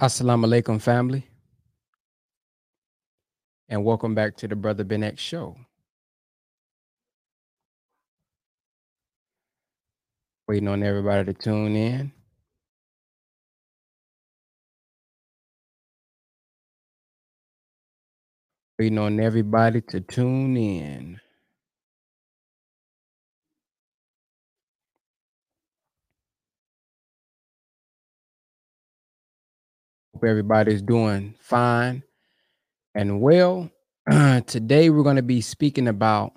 [0.00, 1.24] Assalamu alaikum, family,
[3.68, 5.56] and welcome back to the Brother Ben X Show.
[10.48, 12.12] Waiting on everybody to tune in.
[18.78, 21.20] Waiting on everybody to tune in.
[30.22, 32.04] Hope everybody's doing fine
[32.94, 33.68] and well.
[34.46, 36.32] Today, we're going to be speaking about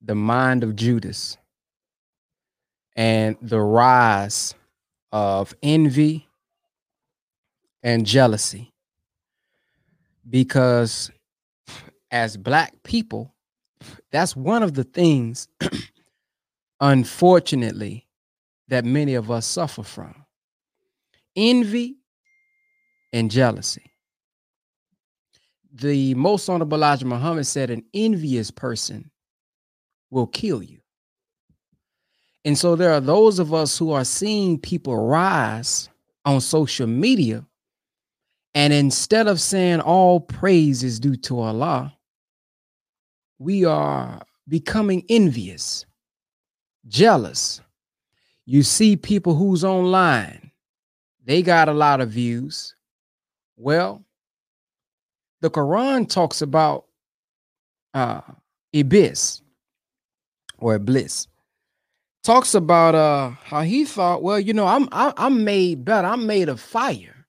[0.00, 1.38] the mind of Judas
[2.94, 4.54] and the rise
[5.10, 6.28] of envy
[7.82, 8.72] and jealousy.
[10.28, 11.10] Because
[12.12, 13.34] as Black people,
[14.12, 15.48] that's one of the things,
[16.80, 18.06] unfortunately,
[18.68, 20.14] that many of us suffer from
[21.34, 21.96] envy
[23.12, 23.92] and jealousy.
[25.72, 29.10] The most honorable Elijah Muhammad said, An envious person
[30.10, 30.80] will kill you.
[32.44, 35.88] And so there are those of us who are seeing people rise
[36.24, 37.44] on social media.
[38.54, 41.96] And instead of saying all praise is due to Allah,
[43.38, 45.86] we are becoming envious,
[46.88, 47.60] jealous.
[48.46, 50.50] You see people who's online,
[51.24, 52.74] they got a lot of views.
[53.60, 54.02] Well,
[55.42, 56.86] the Quran talks about
[57.92, 58.22] uh
[58.72, 59.42] Iblis
[60.58, 61.26] or bliss
[62.22, 66.08] talks about uh how he thought, well, you know, I'm I, I'm made better.
[66.08, 67.26] I'm made of fire.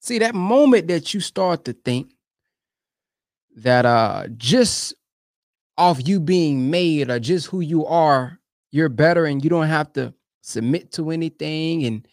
[0.00, 2.14] See that moment that you start to think
[3.56, 4.94] that uh just
[5.76, 8.38] off you being made or just who you are,
[8.70, 12.08] you're better and you don't have to submit to anything and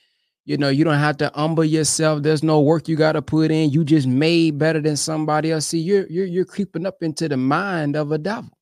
[0.47, 3.51] you know you don't have to humble yourself there's no work you got to put
[3.51, 7.27] in you just made better than somebody else see you're, you're you're creeping up into
[7.27, 8.57] the mind of a devil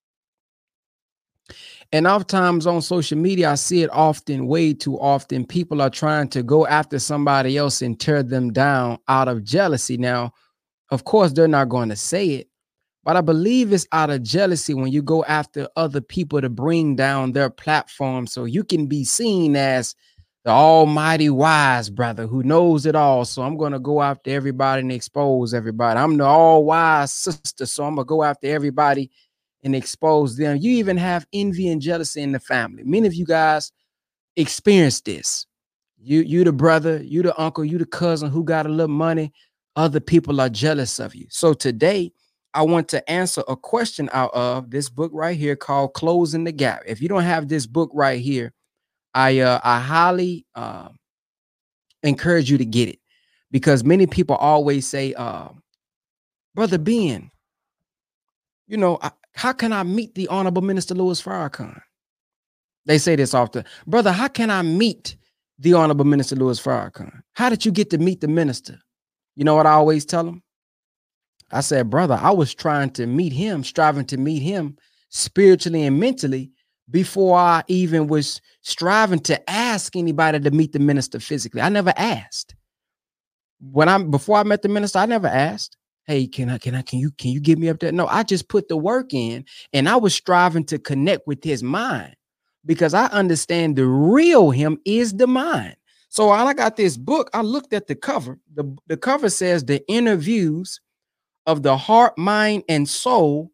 [1.92, 5.46] and oftentimes on social media, I see it often, way too often.
[5.46, 9.96] People are trying to go after somebody else and tear them down out of jealousy.
[9.96, 10.34] Now,
[10.90, 12.50] of course, they're not going to say it,
[13.04, 16.96] but I believe it's out of jealousy when you go after other people to bring
[16.96, 19.96] down their platform so you can be seen as
[20.46, 23.26] the almighty wise brother who knows it all.
[23.26, 26.00] So I'm going to go after everybody and expose everybody.
[26.00, 27.66] I'm the all wise sister.
[27.66, 29.10] So I'm going to go after everybody
[29.64, 30.58] and expose them.
[30.58, 32.84] You even have envy and jealousy in the family.
[32.84, 33.72] Many of you guys
[34.36, 35.48] experience this.
[35.98, 39.34] You, you the brother, you the uncle, you the cousin who got a little money.
[39.76, 41.26] Other people are jealous of you.
[41.30, 42.12] So today,
[42.54, 46.54] I want to answer a question out of this book right here called "Closing the
[46.54, 48.54] Gap." If you don't have this book right here,
[49.16, 50.90] I uh, I highly uh,
[52.04, 53.00] encourage you to get it
[53.50, 55.50] because many people always say, uh,
[56.54, 57.32] "Brother Ben,
[58.68, 61.82] you know, I, how can I meet the Honorable Minister Louis Farrakhan?
[62.86, 64.12] They say this often, brother.
[64.12, 65.16] How can I meet
[65.60, 67.22] the Honorable Minister Louis Farrakhan?
[67.34, 68.80] How did you get to meet the minister?
[69.36, 70.44] You know what I always tell them?
[71.52, 74.78] I said, brother, I was trying to meet him, striving to meet him
[75.10, 76.52] spiritually and mentally
[76.90, 81.62] before I even was striving to ask anybody to meet the minister physically.
[81.62, 82.56] I never asked.
[83.60, 86.82] When I'm before I met the minister, I never asked hey can i can i
[86.82, 89.44] can you can you get me up there no i just put the work in
[89.74, 92.16] and i was striving to connect with his mind
[92.66, 95.76] because i understand the real him is the mind
[96.10, 99.64] so when i got this book i looked at the cover the, the cover says
[99.64, 100.80] the interviews
[101.48, 103.52] of the heart mind and soul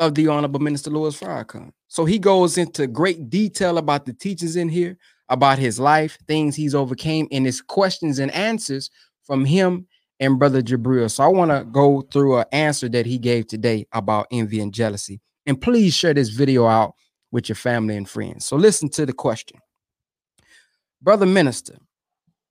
[0.00, 4.56] of the honorable minister louis farrakhan so he goes into great detail about the teachings
[4.56, 4.96] in here
[5.28, 8.90] about his life things he's overcame and his questions and answers
[9.24, 9.86] from him
[10.20, 11.10] and Brother Jabril.
[11.10, 14.72] So I want to go through an answer that he gave today about envy and
[14.72, 15.20] jealousy.
[15.46, 16.94] And please share this video out
[17.30, 18.46] with your family and friends.
[18.46, 19.58] So listen to the question.
[21.02, 21.76] Brother Minister,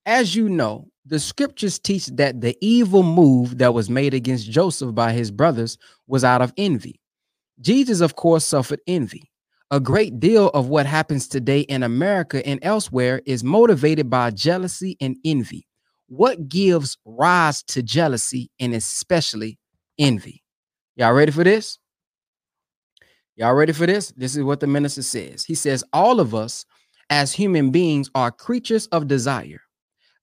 [0.06, 4.94] as you know, the scriptures teach that the evil move that was made against Joseph
[4.94, 7.00] by his brothers was out of envy.
[7.62, 9.30] Jesus, of course, suffered envy.
[9.72, 14.98] A great deal of what happens today in America and elsewhere is motivated by jealousy
[15.02, 15.68] and envy
[16.08, 19.58] what gives rise to jealousy and especially
[19.98, 20.44] envy?
[20.96, 21.80] Y'all ready for this?
[23.36, 24.14] Y'all ready for this?
[24.16, 25.44] This is what the minister says.
[25.44, 26.66] He says, All of us
[27.10, 29.62] as human beings are creatures of desire.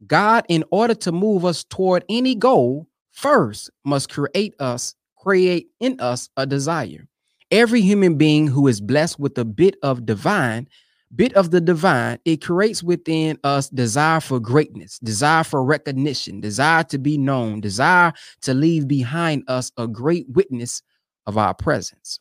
[0.07, 5.99] God, in order to move us toward any goal, first must create us, create in
[6.01, 7.09] us a desire.
[7.51, 10.69] Every human being who is blessed with a bit of divine
[11.15, 16.85] bit of the divine, it creates within us desire for greatness, desire for recognition, desire
[16.85, 18.13] to be known, desire
[18.43, 20.83] to leave behind us a great witness
[21.27, 22.21] of our presence.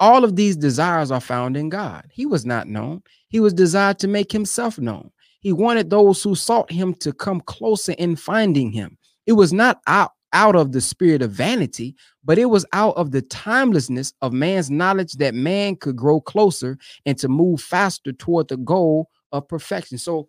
[0.00, 2.06] All of these desires are found in God.
[2.10, 5.10] He was not known, He was desired to make Himself known.
[5.40, 8.98] He wanted those who sought Him to come closer in finding Him.
[9.26, 13.12] It was not out, out of the spirit of vanity, but it was out of
[13.12, 16.76] the timelessness of man's knowledge that man could grow closer
[17.06, 19.96] and to move faster toward the goal of perfection.
[19.96, 20.28] So,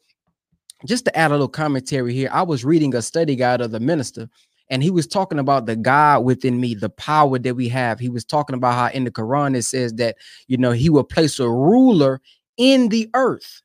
[0.86, 3.80] just to add a little commentary here, I was reading a study guide of the
[3.80, 4.30] minister,
[4.70, 8.00] and he was talking about the God within me, the power that we have.
[8.00, 10.18] He was talking about how in the Quran it says that,
[10.48, 12.22] you know, he will place a ruler
[12.58, 13.62] in the earth.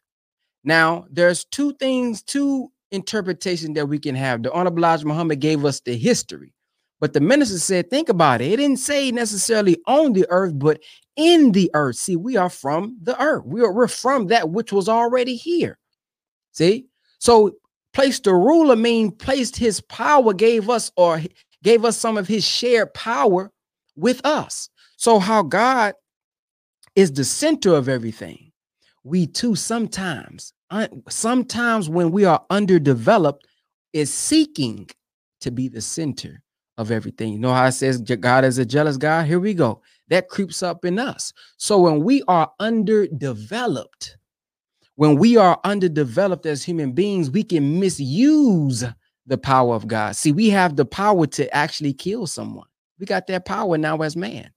[0.65, 4.43] Now, there's two things, two interpretation that we can have.
[4.43, 6.53] The Honorable Elijah Muhammad gave us the history,
[7.01, 8.53] but the minister said, think about it.
[8.53, 10.81] It didn't say necessarily on the earth, but
[11.17, 11.97] in the earth.
[11.97, 13.45] See, we are from the earth.
[13.45, 15.79] We are, we're from that which was already here.
[16.53, 16.87] See?
[17.19, 17.57] So
[17.93, 21.23] placed the ruler mean placed his power, gave us or
[21.63, 23.51] gave us some of his shared power
[23.97, 24.69] with us.
[24.97, 25.95] So how God
[26.95, 28.53] is the center of everything.
[29.05, 30.53] We too sometimes
[31.09, 33.47] sometimes when we are underdeveloped
[33.93, 34.89] is seeking
[35.41, 36.43] to be the center
[36.79, 37.33] of everything.
[37.33, 39.27] You know how it says God is a jealous God?
[39.27, 39.83] Here we go.
[40.09, 41.33] That creeps up in us.
[41.57, 44.17] So when we are underdeveloped,
[44.97, 48.85] when we are underdeveloped as human beings, we can misuse
[49.27, 50.17] the power of God.
[50.17, 52.67] See, we have the power to actually kill someone.
[52.99, 54.51] We got that power now as man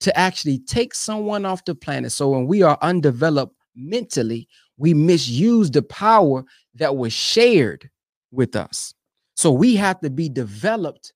[0.00, 2.12] to actually take someone off the planet.
[2.12, 4.48] So when we are undeveloped mentally,
[4.80, 6.42] we misuse the power
[6.74, 7.90] that was shared
[8.32, 8.94] with us.
[9.36, 11.12] So we have to be developed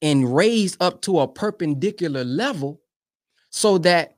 [0.00, 2.80] and raised up to a perpendicular level
[3.50, 4.16] so that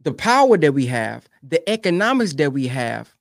[0.00, 3.14] the power that we have, the economics that we have,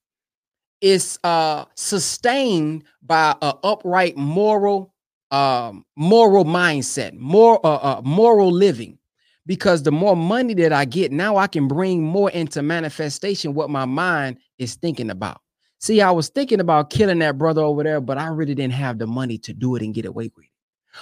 [0.79, 4.93] is uh, sustained by an upright moral
[5.29, 8.97] um, moral mindset, more uh, uh, moral living
[9.45, 13.69] because the more money that I get, now I can bring more into manifestation what
[13.69, 15.41] my mind is thinking about.
[15.79, 18.99] See, I was thinking about killing that brother over there, but I really didn't have
[18.99, 20.51] the money to do it and get away with it.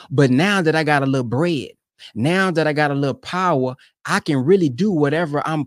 [0.09, 1.71] But now that I got a little bread,
[2.15, 3.75] now that I got a little power,
[4.05, 5.65] I can really do whatever I'm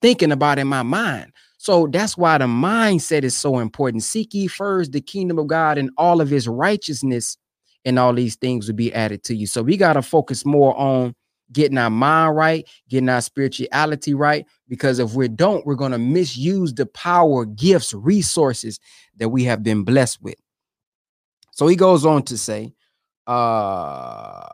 [0.00, 1.30] thinking about in my mind.
[1.58, 4.02] So that's why the mindset is so important.
[4.02, 7.36] Seek ye first the kingdom of God and all of his righteousness,
[7.84, 9.46] and all these things will be added to you.
[9.46, 11.14] So we got to focus more on
[11.54, 14.46] getting our mind right, getting our spirituality right.
[14.68, 18.78] Because if we don't, we're going to misuse the power, gifts, resources
[19.16, 20.36] that we have been blessed with.
[21.52, 22.74] So he goes on to say,
[23.26, 24.46] uh,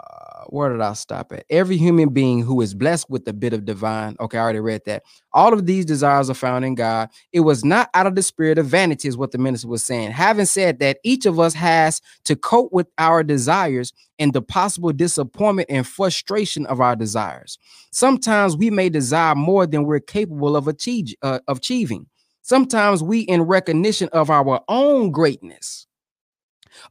[0.49, 1.45] where did I stop at?
[1.51, 4.17] Every human being who is blessed with a bit of divine.
[4.21, 5.03] Okay, I already read that.
[5.33, 7.09] All of these desires are found in God.
[7.33, 10.13] It was not out of the spirit of vanity, is what the minister was saying.
[10.13, 14.93] Having said that, each of us has to cope with our desires and the possible
[14.93, 17.59] disappointment and frustration of our desires.
[17.93, 22.07] Sometimes we may desire more than we're capable of achieve, uh, achieving.
[22.43, 25.87] Sometimes we, in recognition of our own greatness,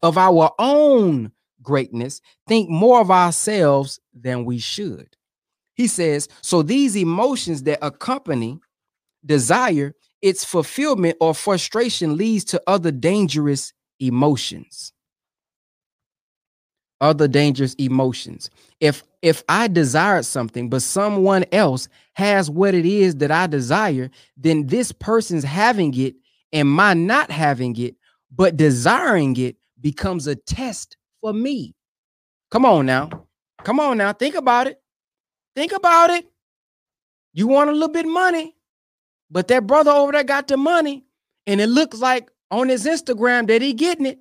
[0.02, 1.32] of our own
[1.70, 5.16] greatness, think more of ourselves than we should.
[5.76, 8.60] He says, so these emotions that accompany
[9.24, 14.94] desire, its fulfillment or frustration leads to other dangerous emotions.
[17.02, 18.50] Other dangerous emotions.
[18.80, 24.10] If if I desired something, but someone else has what it is that I desire,
[24.36, 26.16] then this person's having it
[26.52, 27.96] and my not having it,
[28.32, 31.76] but desiring it becomes a test for me.
[32.52, 33.10] Come on now.
[33.64, 34.14] Come on now.
[34.14, 34.82] Think about it.
[35.56, 36.26] Think about it.
[37.34, 38.56] You want a little bit money,
[39.30, 41.06] but that brother over there got the money,
[41.46, 44.20] and it looks like on his Instagram that he getting it.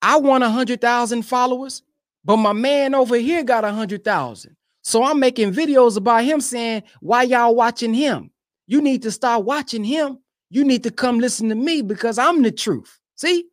[0.00, 1.82] I want a hundred thousand followers,
[2.24, 4.56] but my man over here got a hundred thousand.
[4.82, 8.32] So I'm making videos about him saying, why y'all watching him?
[8.66, 10.18] You need to start watching him.
[10.50, 12.98] You need to come listen to me because I'm the truth.
[13.14, 13.46] See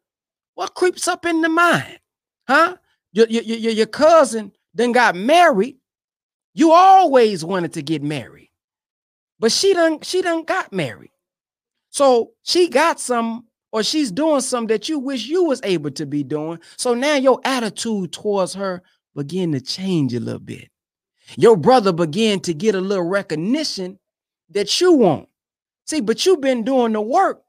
[0.55, 1.99] what creeps up in the mind?
[2.49, 2.75] Huh?
[3.13, 5.77] Your, your, your, your cousin then got married.
[6.53, 8.49] You always wanted to get married,
[9.39, 11.11] but she done she done got married.
[11.89, 16.05] So she got some, or she's doing something that you wish you was able to
[16.05, 16.59] be doing.
[16.77, 18.81] So now your attitude towards her
[19.15, 20.69] begin to change a little bit.
[21.35, 23.99] Your brother began to get a little recognition
[24.49, 25.29] that you want.
[25.85, 27.41] See, but you've been doing the work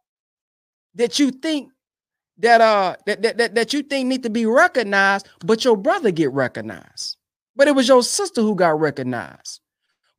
[0.95, 1.71] that you think
[2.41, 6.11] that uh that, that, that, that you think need to be recognized, but your brother
[6.11, 7.17] get recognized.
[7.57, 9.61] But it was your sister who got recognized.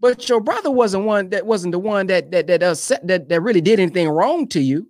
[0.01, 3.41] but your brother wasn't one that wasn't the one that that that uh, that that
[3.41, 4.89] really did anything wrong to you.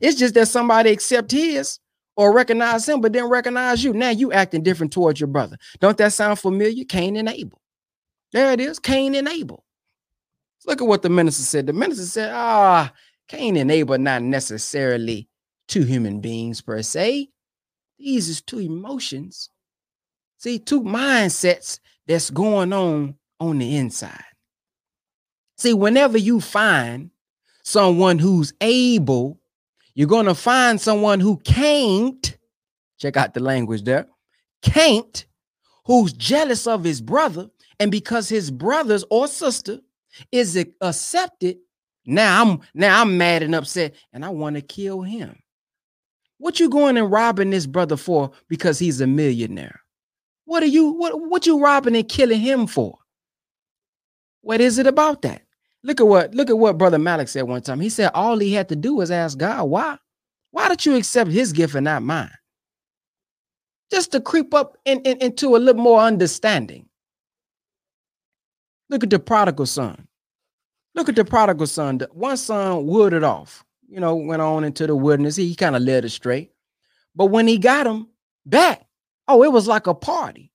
[0.00, 1.80] It's just that somebody accept his
[2.16, 3.92] or recognize him, but then recognize you.
[3.92, 5.56] Now you acting different towards your brother.
[5.80, 6.84] Don't that sound familiar?
[6.84, 7.60] Cain and Abel.
[8.32, 9.64] There it is, Cain and Abel.
[10.66, 11.66] Look at what the minister said.
[11.66, 12.92] The minister said, ah,
[13.28, 15.28] Cain and Abel not necessarily
[15.68, 17.28] two human beings per se.
[17.98, 19.50] These is two emotions.
[20.38, 24.24] See, two mindsets that's going on on the inside.
[25.56, 27.10] See, whenever you find
[27.62, 29.40] someone who's able,
[29.94, 32.36] you're going to find someone who can't.
[32.98, 34.06] Check out the language there.
[34.62, 35.26] Can't,
[35.84, 37.50] who's jealous of his brother.
[37.80, 39.80] And because his brothers or sister
[40.32, 41.58] is accepted,
[42.06, 45.36] now I'm now I'm mad and upset and I want to kill him.
[46.38, 49.80] What you going and robbing this brother for because he's a millionaire?
[50.44, 52.98] What are you what what you robbing and killing him for?
[54.40, 55.42] What is it about that?
[55.82, 57.80] Look at what look at what brother Malik said one time.
[57.80, 59.98] He said all he had to do was ask God, why?
[60.50, 62.30] Why did you accept his gift and not mine?
[63.90, 66.88] Just to creep up in, in, into a little more understanding.
[68.90, 70.08] Look at the prodigal son.
[70.94, 72.00] Look at the prodigal son.
[72.12, 75.36] One son wooded off, you know, went on into the wilderness.
[75.36, 76.50] He, he kind of led astray.
[77.14, 78.08] But when he got him
[78.46, 78.86] back,
[79.26, 80.52] oh, it was like a party.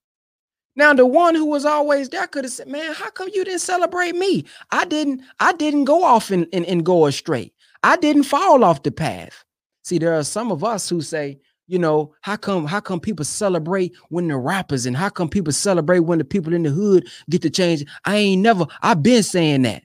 [0.76, 3.60] Now the one who was always there could have said, "Man, how come you didn't
[3.60, 4.44] celebrate me?
[4.70, 5.22] I didn't.
[5.38, 7.52] I didn't go off and, and, and go astray.
[7.82, 9.44] I didn't fall off the path."
[9.82, 13.24] See, there are some of us who say, you know, how come how come people
[13.24, 17.08] celebrate when the rappers and how come people celebrate when the people in the hood
[17.30, 17.84] get to change?
[18.04, 18.66] I ain't never.
[18.82, 19.82] I've been saying that.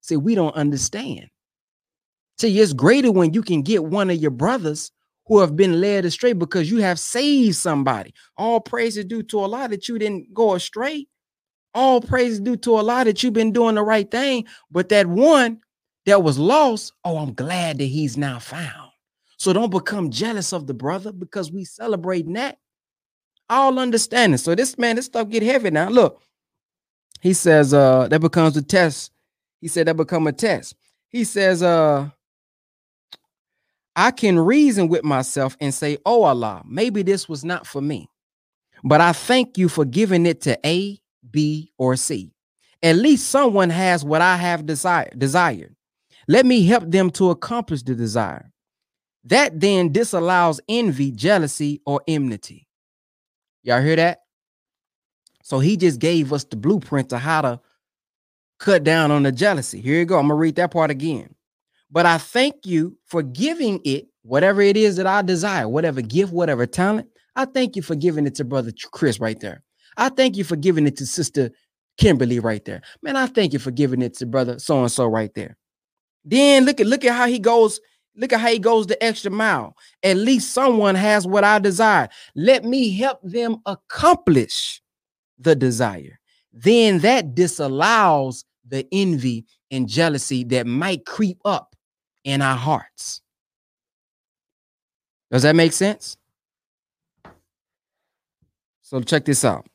[0.00, 1.28] See, we don't understand.
[2.40, 4.92] See, it's greater when you can get one of your brothers
[5.26, 8.14] who have been led astray because you have saved somebody.
[8.38, 11.06] All praise is due to Allah that you didn't go astray.
[11.74, 14.46] All praise is due to a lot that you've been doing the right thing.
[14.70, 15.60] But that one
[16.06, 18.90] that was lost, oh, I'm glad that he's now found.
[19.36, 22.56] So don't become jealous of the brother because we celebrating that.
[23.50, 24.38] All understanding.
[24.38, 25.90] So this man, this stuff get heavy now.
[25.90, 26.22] Look,
[27.20, 29.12] he says uh that becomes a test.
[29.60, 30.74] He said that become a test.
[31.10, 32.10] He says, uh,
[33.96, 38.08] I can reason with myself and say, Oh Allah, maybe this was not for me.
[38.82, 40.98] But I thank you for giving it to A,
[41.30, 42.32] B, or C.
[42.82, 45.74] At least someone has what I have desire, desired.
[46.28, 48.50] Let me help them to accomplish the desire.
[49.24, 52.66] That then disallows envy, jealousy, or enmity.
[53.62, 54.20] Y'all hear that?
[55.42, 57.60] So he just gave us the blueprint to how to
[58.58, 59.80] cut down on the jealousy.
[59.80, 60.16] Here you go.
[60.16, 61.34] I'm going to read that part again.
[61.90, 66.32] But I thank you for giving it whatever it is that I desire, whatever gift,
[66.32, 67.08] whatever talent.
[67.36, 69.62] I thank you for giving it to brother Chris right there.
[69.96, 71.50] I thank you for giving it to sister
[71.98, 72.82] Kimberly right there.
[73.02, 75.56] Man, I thank you for giving it to brother so and so right there.
[76.24, 77.80] Then look at look at how he goes.
[78.16, 79.76] Look at how he goes the extra mile.
[80.02, 82.08] At least someone has what I desire.
[82.34, 84.82] Let me help them accomplish
[85.38, 86.18] the desire.
[86.52, 91.69] Then that disallows the envy and jealousy that might creep up
[92.24, 93.22] in our hearts.
[95.30, 96.16] Does that make sense?
[98.82, 99.66] So check this out.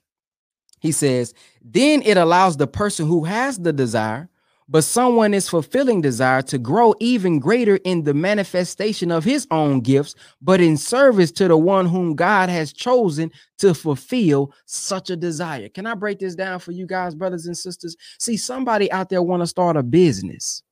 [0.79, 1.33] He says,
[1.63, 4.29] then it allows the person who has the desire
[4.67, 9.79] but someone is fulfilling desire to grow even greater in the manifestation of his own
[9.79, 15.15] gifts, but in service to the one whom God has chosen to fulfill such a
[15.15, 15.69] desire.
[15.69, 17.95] Can I break this down for you guys, brothers and sisters?
[18.19, 20.63] See, somebody out there want to start a business,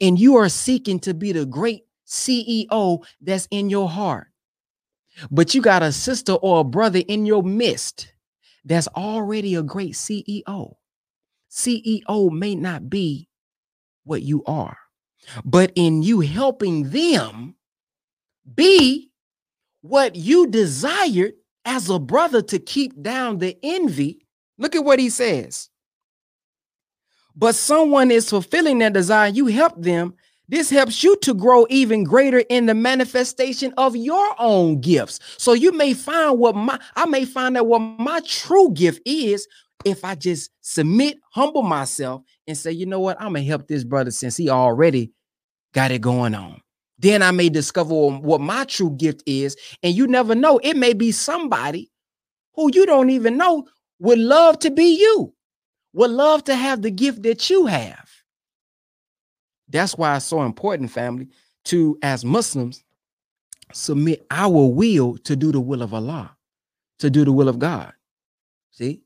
[0.00, 4.28] and you are seeking to be the great CEO that's in your heart.
[5.30, 8.12] But you got a sister or a brother in your midst
[8.64, 10.74] that's already a great CEO
[11.50, 13.28] CEO may not be
[14.04, 14.76] what you are,
[15.44, 17.54] but in you helping them
[18.54, 19.10] be
[19.80, 21.32] what you desired
[21.64, 24.26] as a brother to keep down the envy.
[24.58, 25.68] Look at what he says.
[27.38, 30.14] But someone is fulfilling their desire, you help them.
[30.48, 35.20] This helps you to grow even greater in the manifestation of your own gifts.
[35.36, 39.46] So you may find what my I may find out what my true gift is
[39.84, 43.84] if I just submit, humble myself, and say, you know what, I'm gonna help this
[43.84, 45.12] brother since he already
[45.74, 46.60] got it going on.
[46.98, 50.58] Then I may discover what my true gift is, and you never know.
[50.64, 51.92] It may be somebody
[52.54, 53.68] who you don't even know
[54.00, 55.32] would love to be you,
[55.92, 58.08] would love to have the gift that you have.
[59.68, 61.28] That's why it's so important, family,
[61.66, 62.84] to as Muslims
[63.72, 66.36] submit our will to do the will of Allah,
[67.00, 67.92] to do the will of God.
[68.72, 69.02] See,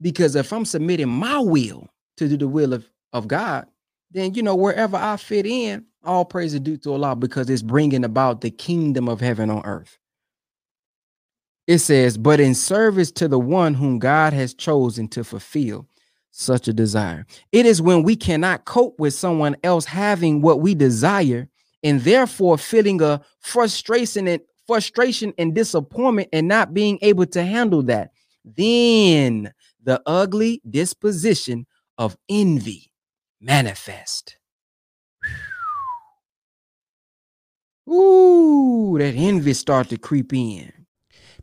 [0.00, 3.66] Because if I'm submitting my will to do the will of, of God,
[4.10, 7.62] then you know wherever I fit in, all praise is due to Allah because it's
[7.62, 9.98] bringing about the kingdom of heaven on earth.
[11.68, 15.86] It says, but in service to the one whom God has chosen to fulfill
[16.30, 17.26] such a desire.
[17.52, 21.46] It is when we cannot cope with someone else having what we desire
[21.84, 27.82] and therefore feeling a frustration and frustration and disappointment and not being able to handle
[27.82, 28.12] that.
[28.46, 31.66] Then the ugly disposition
[31.98, 32.90] of envy
[33.42, 34.38] manifest.
[37.86, 40.72] Ooh, that envy start to creep in.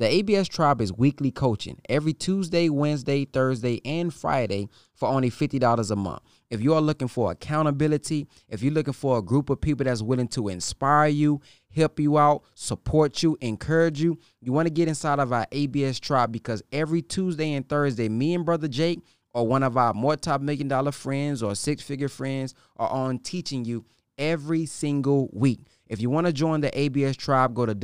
[0.00, 5.90] The ABS Tribe is weekly coaching every Tuesday, Wednesday, Thursday, and Friday for only $50
[5.90, 6.22] a month.
[6.48, 10.00] If you are looking for accountability, if you're looking for a group of people that's
[10.00, 11.42] willing to inspire you,
[11.76, 16.00] help you out, support you, encourage you, you want to get inside of our ABS
[16.00, 19.00] Tribe because every Tuesday and Thursday, me and Brother Jake
[19.34, 23.66] or one of our more top million dollar friends or six-figure friends are on teaching
[23.66, 23.84] you
[24.16, 25.60] every single week.
[25.88, 27.74] If you want to join the ABS tribe, go to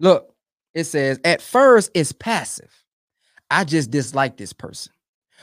[0.00, 0.34] Look,
[0.74, 2.72] it says at first it's passive.
[3.50, 4.92] I just dislike this person.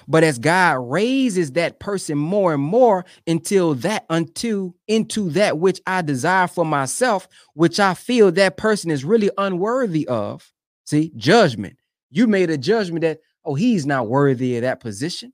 [0.08, 5.82] But as God raises that person more and more until that until into that which
[5.88, 10.52] I desire for myself, which I feel that person is really unworthy of.
[10.86, 11.78] See, judgment.
[12.12, 15.34] You made a judgment that, oh, he's not worthy of that position.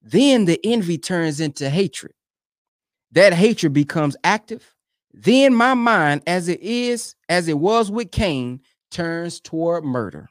[0.00, 2.12] Then the envy turns into hatred.
[3.12, 4.74] That hatred becomes active.
[5.12, 10.28] Then my mind, as it is, as it was with Cain, turns toward murder.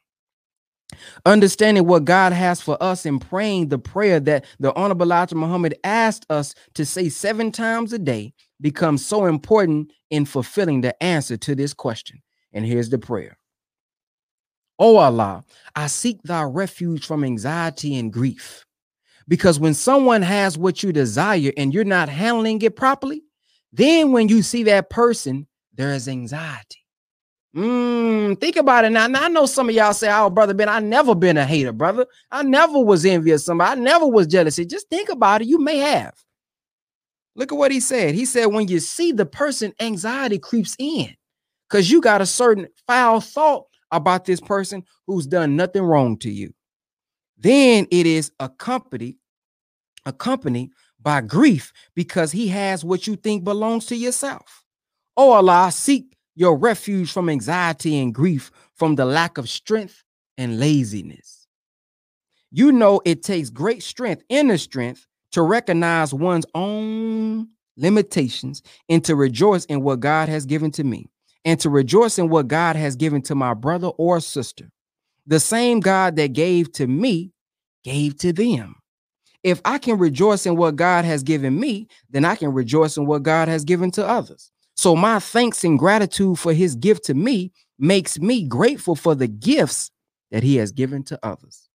[1.25, 5.75] Understanding what God has for us and praying the prayer that the Honorable Elijah Muhammad
[5.83, 11.37] asked us to say seven times a day becomes so important in fulfilling the answer
[11.37, 12.21] to this question.
[12.53, 13.37] And here's the prayer.
[14.77, 15.43] Oh Allah,
[15.75, 18.65] I seek thy refuge from anxiety and grief.
[19.27, 23.21] Because when someone has what you desire and you're not handling it properly,
[23.71, 26.79] then when you see that person, there is anxiety.
[27.55, 29.07] Mm, think about it now.
[29.07, 29.25] now.
[29.25, 32.05] I know some of y'all say, "Oh, brother Ben, I never been a hater, brother.
[32.31, 33.79] I never was envious somebody.
[33.79, 35.47] I never was jealous." Just think about it.
[35.49, 36.13] You may have.
[37.35, 38.15] Look at what he said.
[38.15, 41.13] He said, "When you see the person, anxiety creeps in
[41.69, 46.31] because you got a certain foul thought about this person who's done nothing wrong to
[46.31, 46.53] you.
[47.37, 49.17] Then it is accompanied,
[50.05, 54.63] accompanied by grief because he has what you think belongs to yourself.
[55.17, 60.03] Oh Allah, seek your refuge from anxiety and grief, from the lack of strength
[60.37, 61.47] and laziness.
[62.51, 69.15] You know, it takes great strength, inner strength, to recognize one's own limitations and to
[69.15, 71.07] rejoice in what God has given to me
[71.45, 74.69] and to rejoice in what God has given to my brother or sister.
[75.25, 77.31] The same God that gave to me
[77.83, 78.75] gave to them.
[79.43, 83.05] If I can rejoice in what God has given me, then I can rejoice in
[83.05, 84.51] what God has given to others.
[84.75, 89.27] So my thanks and gratitude for his gift to me makes me grateful for the
[89.27, 89.91] gifts
[90.31, 91.69] that he has given to others.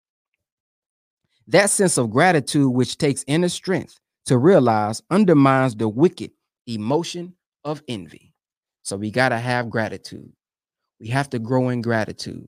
[1.48, 6.32] That sense of gratitude, which takes inner strength to realize, undermines the wicked
[6.68, 7.34] emotion
[7.66, 8.34] of envy.
[8.84, 10.32] So we got to have gratitude.
[11.00, 12.48] We have to grow in gratitude.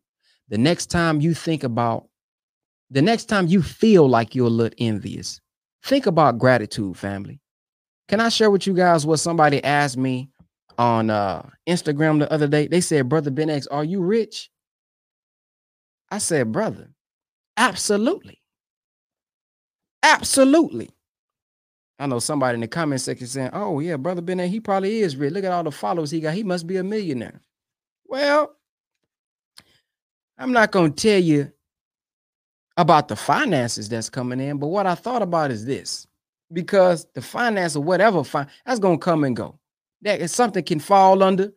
[0.49, 2.07] The next time you think about,
[2.89, 5.41] the next time you feel like you're a little envious,
[5.83, 7.41] think about gratitude, family.
[8.07, 10.29] Can I share with you guys what somebody asked me
[10.77, 12.67] on uh Instagram the other day.
[12.67, 14.49] They said, Brother Ben X, are you rich?
[16.11, 16.89] I said, Brother,
[17.57, 18.41] absolutely.
[20.03, 20.89] Absolutely.
[21.97, 25.15] I know somebody in the comment section saying, "Oh yeah, brother Ben, he probably is
[25.15, 25.33] rich.
[25.33, 26.33] Look at all the followers he got.
[26.33, 27.41] He must be a millionaire."
[28.07, 28.55] Well,
[30.37, 31.51] I'm not gonna tell you
[32.77, 36.05] about the finances that's coming in, but what I thought about is this:
[36.51, 38.23] because the finance or whatever
[38.65, 39.57] that's gonna come and go.
[40.05, 41.51] That something can fall under,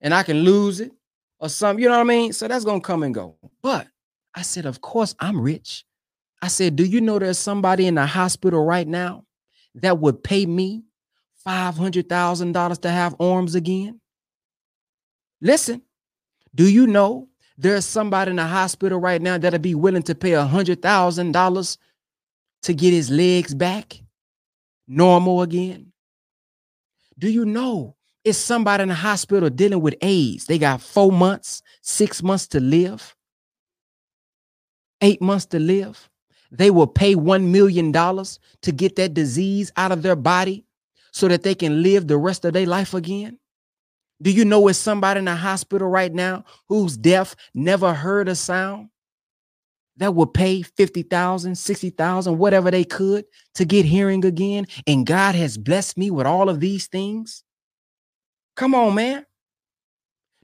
[0.00, 0.90] and I can lose it,
[1.38, 1.82] or something.
[1.82, 2.32] You know what I mean?
[2.32, 3.36] So that's gonna come and go.
[3.62, 3.86] But
[4.34, 5.84] I said, of course, I'm rich.
[6.42, 9.24] I said, do you know there's somebody in the hospital right now
[9.74, 10.82] that would pay me
[11.46, 14.00] $500,000 to have arms again?
[15.42, 15.82] Listen,
[16.54, 20.30] do you know there's somebody in the hospital right now that'll be willing to pay
[20.30, 21.78] $100,000
[22.62, 24.00] to get his legs back
[24.88, 25.89] normal again?
[27.20, 30.46] Do you know it's somebody in the hospital dealing with AIDS?
[30.46, 33.14] They got four months, six months to live,
[35.02, 36.08] eight months to live.
[36.50, 40.64] They will pay $1 million to get that disease out of their body
[41.12, 43.38] so that they can live the rest of their life again?
[44.22, 48.34] Do you know it's somebody in the hospital right now who's deaf, never heard a
[48.34, 48.88] sound?
[50.00, 54.66] That would pay 50,000, 60,000, whatever they could to get hearing again.
[54.86, 57.44] And God has blessed me with all of these things.
[58.56, 59.26] Come on, man.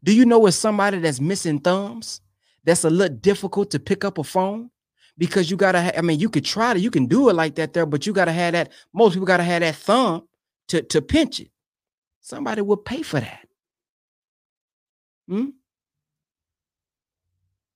[0.05, 2.21] Do you know it's somebody that's missing thumbs?
[2.65, 4.71] That's a little difficult to pick up a phone
[5.19, 5.81] because you gotta.
[5.83, 8.07] Ha- I mean, you could try to, you can do it like that there, but
[8.07, 8.73] you gotta have that.
[8.93, 10.29] Most people gotta have that thumb
[10.69, 11.51] to to pinch it.
[12.21, 13.49] Somebody will pay for that.
[15.29, 15.51] Hmm?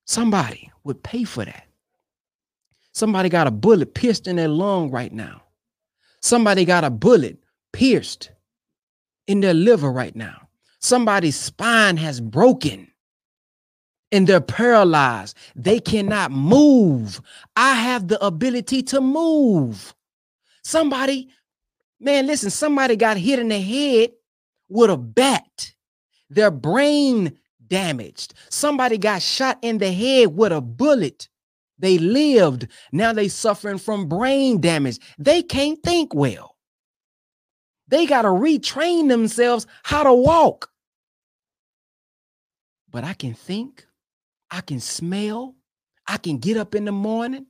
[0.04, 1.69] Somebody would pay for that.
[2.92, 5.42] Somebody got a bullet pierced in their lung right now.
[6.20, 7.38] Somebody got a bullet
[7.72, 8.30] pierced
[9.26, 10.48] in their liver right now.
[10.80, 12.90] Somebody's spine has broken
[14.12, 15.36] and they're paralyzed.
[15.54, 17.20] They cannot move.
[17.56, 19.94] I have the ability to move.
[20.62, 21.30] Somebody,
[22.00, 24.10] man, listen, somebody got hit in the head
[24.68, 25.72] with a bat.
[26.28, 28.34] Their brain damaged.
[28.48, 31.28] Somebody got shot in the head with a bullet.
[31.80, 32.68] They lived.
[32.92, 34.98] Now they suffering from brain damage.
[35.18, 36.56] They can't think well.
[37.88, 40.70] They got to retrain themselves how to walk.
[42.88, 43.86] But I can think,
[44.50, 45.56] I can smell,
[46.06, 47.46] I can get up in the morning,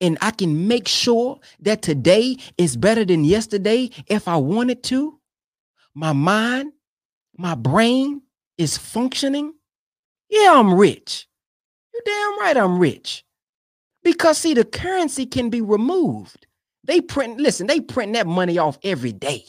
[0.00, 5.20] and I can make sure that today is better than yesterday if I wanted to.
[5.94, 6.72] My mind,
[7.36, 8.22] my brain
[8.58, 9.54] is functioning.
[10.28, 11.28] Yeah, I'm rich.
[11.92, 13.24] You're damn right I'm rich.
[14.04, 16.46] Because see, the currency can be removed.
[16.84, 19.44] They print, listen, they print that money off every day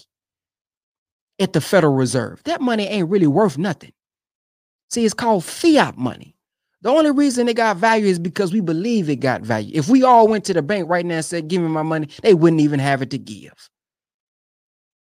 [1.40, 2.42] at the Federal Reserve.
[2.44, 3.94] That money ain't really worth nothing.
[4.90, 6.36] See, it's called fiat money.
[6.82, 9.72] The only reason it got value is because we believe it got value.
[9.74, 12.10] If we all went to the bank right now and said, Give me my money,
[12.22, 13.70] they wouldn't even have it to give.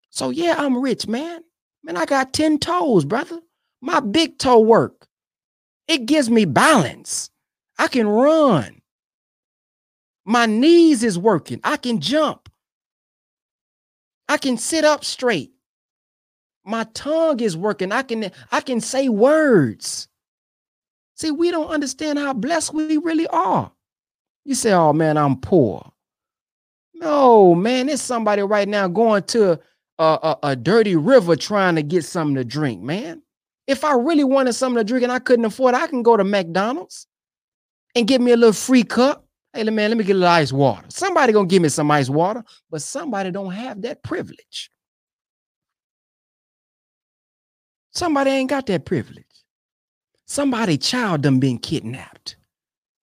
[0.10, 1.42] So, yeah, I'm rich, man.
[1.84, 3.40] Man, I got 10 toes, brother.
[3.82, 5.08] My big toe work.
[5.88, 7.30] It gives me balance.
[7.78, 8.79] I can run.
[10.30, 11.60] My knees is working.
[11.64, 12.50] I can jump.
[14.28, 15.54] I can sit up straight.
[16.64, 17.92] My tongue is working.
[17.92, 20.08] I can I can say words.
[21.16, 23.72] See, we don't understand how blessed we really are.
[24.46, 25.92] You say, oh man, I'm poor.
[26.94, 29.54] No, man, it's somebody right now going to
[29.98, 33.24] a, a, a, dirty river trying to get something to drink, man.
[33.66, 36.16] If I really wanted something to drink and I couldn't afford it, I can go
[36.16, 37.08] to McDonald's
[37.96, 39.26] and get me a little free cup.
[39.54, 40.86] Hey, man, let me get a little ice water.
[40.90, 44.70] Somebody gonna give me some ice water, but somebody don't have that privilege.
[47.92, 49.26] Somebody ain't got that privilege.
[50.26, 52.38] Somebody child done been kidnapped.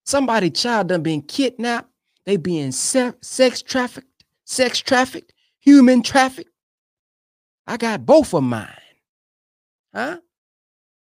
[0.04, 1.90] Somebody child done been kidnapped.
[2.24, 6.50] They being se- sex trafficked, sex trafficked, human trafficked.
[7.66, 8.68] I got both of mine.
[9.92, 10.18] Huh?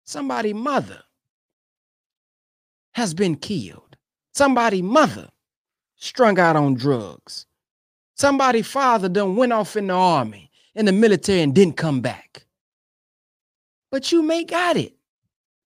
[0.05, 1.03] Somebody mother
[2.93, 3.82] has been killed.
[4.33, 5.29] Somebody mother
[5.97, 7.47] strung out on drugs.
[8.15, 12.47] Somebody father done went off in the army, in the military and didn't come back.
[13.91, 14.95] But you may got it.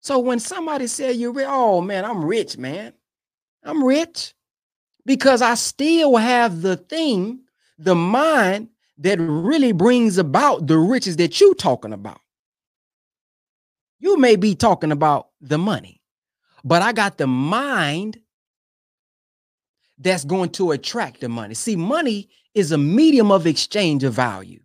[0.02, 2.94] So when somebody say you're oh man, I'm rich, man.
[3.64, 4.34] I'm rich
[5.06, 7.40] because I still have the thing,
[7.78, 12.20] the mind that really brings about the riches that you talking about.
[14.00, 16.02] You may be talking about the money,
[16.64, 18.20] but I got the mind
[20.04, 21.54] that's going to attract the money.
[21.54, 24.60] See, money is a medium of exchange of value.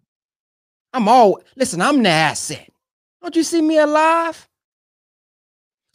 [0.93, 2.71] I'm all, listen, I'm the asset.
[3.23, 4.49] Don't you see me alive?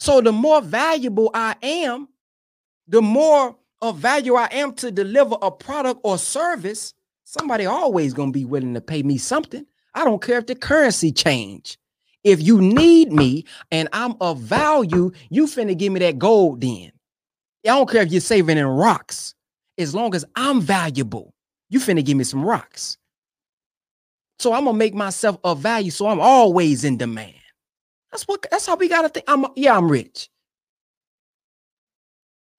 [0.00, 2.08] So the more valuable I am,
[2.88, 8.30] the more of value I am to deliver a product or service, Somebody always gonna
[8.30, 9.66] be willing to pay me something.
[9.94, 11.78] I don't care if the currency change.
[12.22, 16.92] If you need me and I'm of value, you finna give me that gold then.
[17.64, 19.34] I don't care if you're saving in rocks.
[19.78, 21.34] As long as I'm valuable,
[21.70, 22.98] you finna give me some rocks.
[24.38, 25.90] So I'm gonna make myself of value.
[25.90, 27.34] So I'm always in demand.
[28.12, 29.24] That's what that's how we gotta think.
[29.28, 30.28] I'm yeah, I'm rich.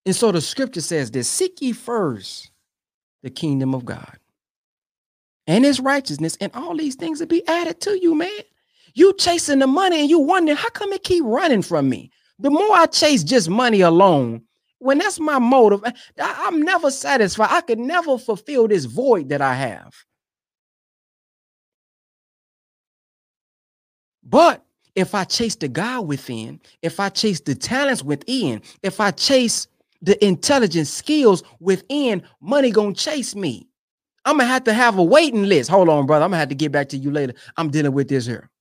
[0.05, 2.51] And so the scripture says this seek ye first
[3.23, 4.17] the kingdom of God
[5.47, 8.29] and his righteousness, and all these things will be added to you, man.
[8.93, 12.11] You chasing the money and you wondering how come it keep running from me?
[12.39, 14.41] The more I chase just money alone,
[14.85, 15.83] when that's my motive,
[16.19, 17.49] I'm never satisfied.
[17.51, 19.95] I could never fulfill this void that I have.
[24.23, 24.63] But
[24.95, 29.67] if I chase the God within, if I chase the talents within, if I chase
[30.03, 33.67] the intelligence skills within, money gonna chase me.
[34.23, 35.69] I'm gonna have to have a waiting list.
[35.71, 36.25] Hold on, brother.
[36.25, 37.33] I'm gonna have to get back to you later.
[37.57, 38.51] I'm dealing with this here.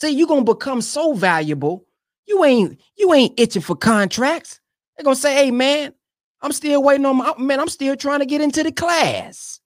[0.00, 1.86] See, you're gonna become so valuable.
[2.26, 4.60] You ain't you ain't itching for contracts.
[4.98, 5.94] They're gonna say, hey man,
[6.42, 7.60] I'm still waiting on my man.
[7.60, 9.60] I'm still trying to get into the class.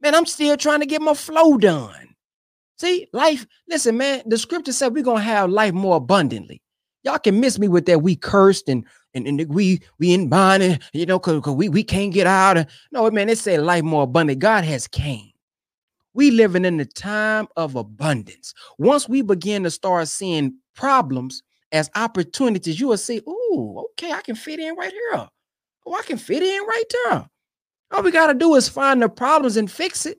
[0.00, 2.14] Man, I'm still trying to get my flow done.
[2.78, 6.62] See, life, listen, man, the scripture said we're gonna have life more abundantly.
[7.02, 10.78] Y'all can miss me with that we cursed and and, and we we in bonding,
[10.92, 12.56] you know, cause, cause we, we can't get out.
[12.56, 14.38] Of, no, man, it say life more abundant.
[14.38, 15.32] God has came.
[16.14, 18.54] We living in the time of abundance.
[18.78, 24.22] Once we begin to start seeing problems as opportunities, you will say, oh, okay, I
[24.22, 25.28] can fit in right here.
[25.86, 27.28] Oh, I can fit in right there.
[27.92, 30.18] All we got to do is find the problems and fix it.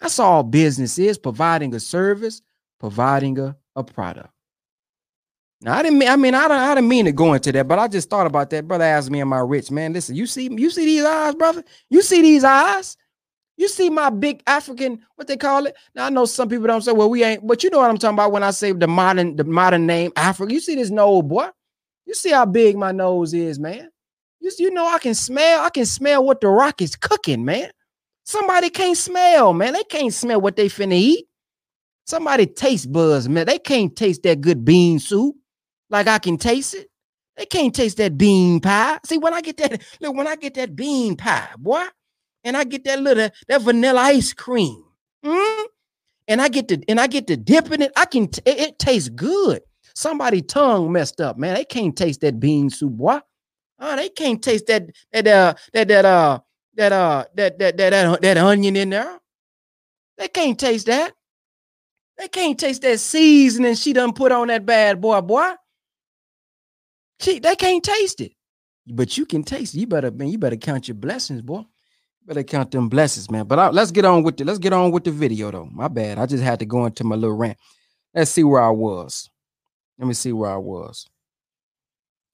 [0.00, 2.42] That's all business is providing a service,
[2.78, 4.30] providing a, a product.
[5.62, 7.68] Now, I didn't mean, I mean, I don't, I didn't mean to go into that,
[7.68, 8.66] but I just thought about that.
[8.66, 9.70] Brother asked me, Am I rich?
[9.70, 11.62] Man, listen, you see, you see these eyes, brother?
[11.90, 12.96] You see these eyes?
[13.60, 15.76] You see my big African, what they call it?
[15.94, 17.98] Now I know some people don't say, well, we ain't, but you know what I'm
[17.98, 20.50] talking about when I say the modern, the modern name Africa.
[20.50, 21.46] You see this nose, boy.
[22.06, 23.90] You see how big my nose is, man.
[24.40, 27.68] You, you know, I can smell, I can smell what the rock is cooking, man.
[28.24, 29.74] Somebody can't smell, man.
[29.74, 31.26] They can't smell what they finna eat.
[32.06, 33.44] Somebody taste buds, man.
[33.44, 35.36] They can't taste that good bean soup
[35.90, 36.88] like I can taste it.
[37.36, 39.00] They can't taste that bean pie.
[39.04, 41.84] See, when I get that, look, when I get that bean pie, boy,
[42.44, 44.84] and I get that little that vanilla ice cream,
[45.24, 45.64] mm,
[46.28, 48.78] and I get to and I get to dip in it, I can it, it
[48.78, 49.62] tastes good.
[49.94, 51.54] Somebody tongue messed up, man.
[51.54, 53.18] They can't taste that bean soup, boy.
[53.78, 56.40] Oh, they can't taste that that uh that that uh
[56.74, 59.18] that uh that that that that, that onion in there.
[60.18, 61.12] They can't taste that.
[62.18, 65.52] They can't taste that seasoning she done put on that bad boy, boy.
[67.20, 68.32] She they can't taste it.
[68.86, 69.80] But you can taste it.
[69.80, 71.64] You better, man, you better count your blessings, boy.
[72.30, 73.44] Better count them blessings, man.
[73.44, 75.68] But I, let's get on with the let's get on with the video though.
[75.72, 76.16] My bad.
[76.16, 77.58] I just had to go into my little rant.
[78.14, 79.28] Let's see where I was.
[79.98, 81.08] Let me see where I was.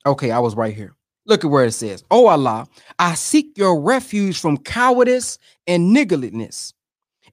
[0.04, 0.94] Okay, I was right here.
[1.24, 2.66] Look at where it says, Oh Allah,
[2.98, 6.74] I seek your refuge from cowardice and niggardliness.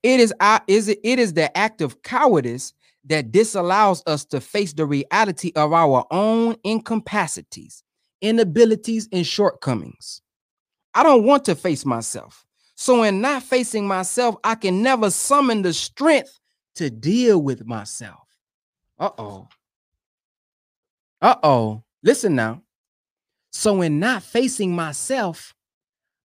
[0.01, 2.73] It is I is it, it is the act of cowardice
[3.07, 7.83] that disallows us to face the reality of our own incapacities,
[8.21, 10.21] inabilities, and shortcomings.
[10.93, 12.45] I don't want to face myself.
[12.83, 16.37] So, in not facing myself, I can never summon the strength
[16.75, 18.27] to deal with myself.
[18.99, 19.47] Uh oh.
[21.21, 21.83] Uh oh.
[22.03, 22.61] Listen now.
[23.53, 25.55] So, in not facing myself,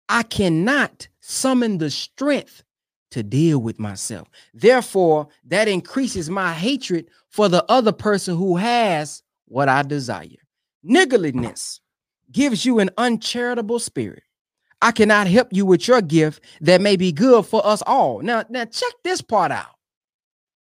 [0.08, 2.64] I cannot summon the strength
[3.12, 4.26] to deal with myself.
[4.52, 10.42] Therefore, that increases my hatred for the other person who has what I desire.
[10.84, 11.78] Niggardliness
[12.32, 14.24] gives you an uncharitable spirit.
[14.80, 18.20] I cannot help you with your gift that may be good for us all.
[18.20, 19.74] Now, now check this part out.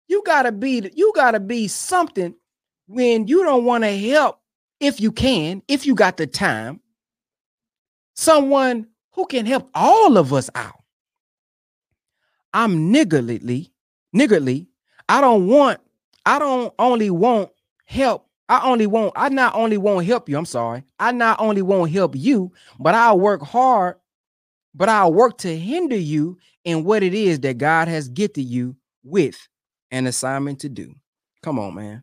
[0.08, 2.34] You gotta be you gotta be something
[2.86, 4.40] when you don't want to help
[4.80, 6.80] if you can, if you got the time,
[8.14, 10.82] someone who can help all of us out.
[12.52, 13.70] I'm niggardly,
[14.12, 14.68] niggardly.
[15.08, 15.80] I don't want,
[16.26, 17.50] I don't only want
[17.84, 18.26] help.
[18.50, 20.36] I only want, I not only won't help you.
[20.36, 20.82] I'm sorry.
[20.98, 23.94] I not only won't help you, but I'll work hard,
[24.74, 28.74] but I'll work to hinder you in what it is that God has gifted you
[29.04, 29.48] with
[29.92, 30.92] an assignment to do.
[31.44, 32.02] Come on, man.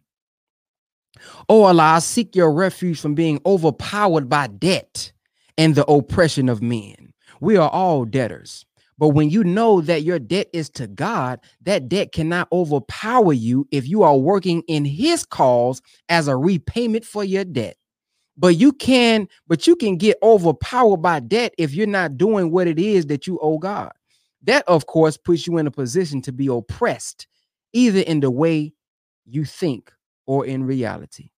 [1.49, 5.12] Oh Allah, I seek your refuge from being overpowered by debt
[5.57, 7.13] and the oppression of men.
[7.41, 8.65] We are all debtors.
[8.97, 13.67] But when you know that your debt is to God, that debt cannot overpower you
[13.71, 17.77] if you are working in his cause as a repayment for your debt.
[18.38, 22.67] But you can, but you can get overpowered by debt if you're not doing what
[22.67, 23.91] it is that you owe God.
[24.43, 27.27] That, of course, puts you in a position to be oppressed,
[27.73, 28.73] either in the way
[29.25, 29.91] you think
[30.25, 31.29] or in reality.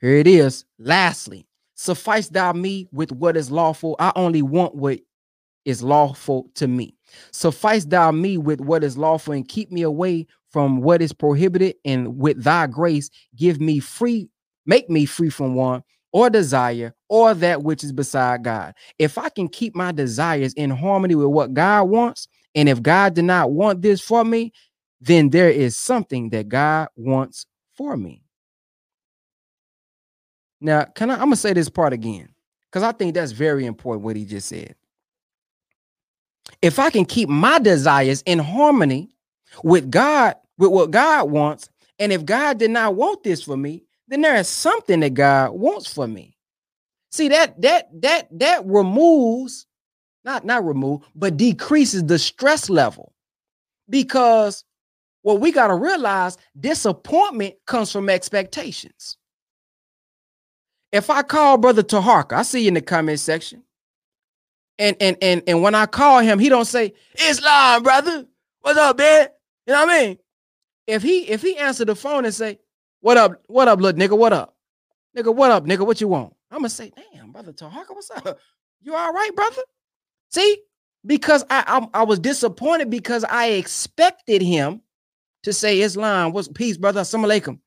[0.00, 0.64] Here it is.
[0.78, 3.96] Lastly, suffice thou me with what is lawful.
[3.98, 5.00] I only want what
[5.64, 6.94] is lawful to me.
[7.32, 11.76] Suffice thou me with what is lawful and keep me away from what is prohibited.
[11.84, 14.30] And with thy grace, give me free,
[14.66, 18.74] make me free from want or desire or that which is beside God.
[18.98, 23.14] If I can keep my desires in harmony with what God wants, and if God
[23.14, 24.52] did not want this for me,
[25.00, 27.46] then there is something that God wants
[27.76, 28.22] for me.
[30.60, 31.14] Now, can I?
[31.14, 32.28] I'm gonna say this part again
[32.66, 34.74] because I think that's very important what he just said.
[36.62, 39.10] If I can keep my desires in harmony
[39.64, 41.68] with God, with what God wants,
[41.98, 45.52] and if God did not want this for me, then there is something that God
[45.52, 46.36] wants for me.
[47.10, 49.66] See that that that that removes,
[50.24, 53.12] not not remove, but decreases the stress level
[53.88, 54.64] because
[55.22, 59.16] what we got to realize disappointment comes from expectations.
[60.92, 63.62] If I call Brother Taharka, I see you in the comment section.
[64.80, 66.94] And and and and when I call him, he don't say,
[67.28, 68.26] Islam, brother.
[68.62, 69.28] What's up, man?
[69.66, 70.18] You know what I mean?
[70.86, 72.58] If he if he answer the phone and say,
[73.00, 74.16] What up, what up, little nigga?
[74.18, 74.56] What up?
[75.16, 75.86] Nigga, what up, nigga?
[75.86, 76.34] What you want?
[76.50, 78.38] I'm gonna say, damn, brother Taharka, what's up?
[78.82, 79.60] You all right, brother?
[80.30, 80.56] See,
[81.04, 81.62] because I,
[81.92, 84.80] I I was disappointed because I expected him
[85.42, 87.02] to say Islam, what's peace, brother?
[87.02, 87.58] Assalamu alaikum.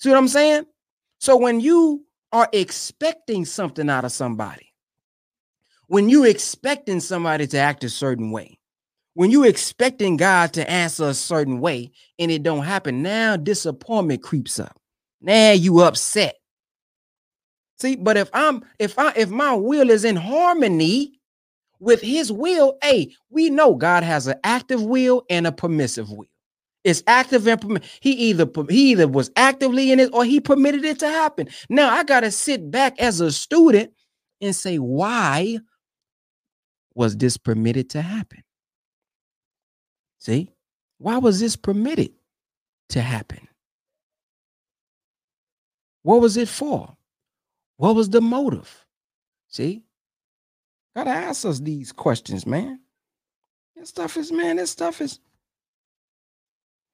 [0.00, 0.66] See what I'm saying?
[1.20, 4.72] So when you are expecting something out of somebody,
[5.88, 8.58] when you expecting somebody to act a certain way,
[9.14, 14.22] when you expecting God to answer a certain way and it don't happen, now disappointment
[14.22, 14.78] creeps up.
[15.20, 16.36] Now you upset.
[17.78, 21.12] See, but if I'm if I if my will is in harmony
[21.78, 26.26] with his will, hey, we know God has an active will and a permissive will.
[26.84, 30.98] It's active and he either he either was actively in it or he permitted it
[31.00, 31.48] to happen.
[31.68, 33.92] Now I got to sit back as a student
[34.40, 35.58] and say, why
[36.96, 38.42] was this permitted to happen?
[40.18, 40.50] See,
[40.98, 42.10] why was this permitted
[42.88, 43.46] to happen?
[46.02, 46.96] What was it for?
[47.76, 48.86] What was the motive?
[49.48, 49.84] See,
[50.96, 52.80] gotta ask us these questions, man.
[53.76, 55.20] This stuff is, man, this stuff is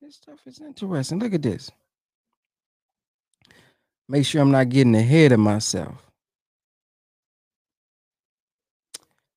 [0.00, 1.20] this stuff is interesting.
[1.20, 1.70] Look at this.
[4.08, 6.11] Make sure I'm not getting ahead of myself.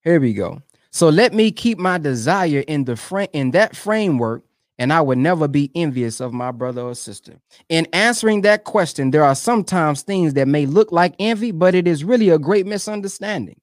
[0.06, 0.62] Here we go.
[0.92, 4.44] So let me keep my desire in the frame in that framework,
[4.80, 7.40] and I would never be envious of my brother or sister.
[7.70, 11.88] In answering that question, there are sometimes things that may look like envy, but it
[11.88, 13.60] is really a great misunderstanding.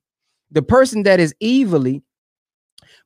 [0.50, 2.02] The person that is evilly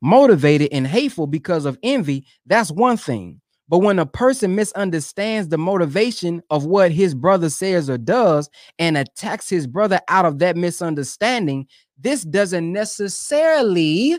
[0.02, 3.40] motivated and hateful because of envy, that's one thing.
[3.68, 8.48] But when a person misunderstands the motivation of what his brother says or does
[8.78, 11.66] and attacks his brother out of that misunderstanding,
[11.98, 14.18] this doesn't necessarily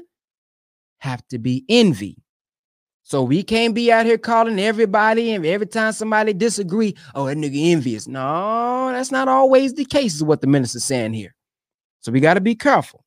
[1.00, 2.18] have to be envy.
[3.04, 7.38] So we can't be out here calling everybody and every time somebody disagree, oh, that
[7.38, 8.06] nigga envious.
[8.06, 11.34] No, that's not always the case, is what the minister's saying here.
[12.02, 13.06] So we got to be careful.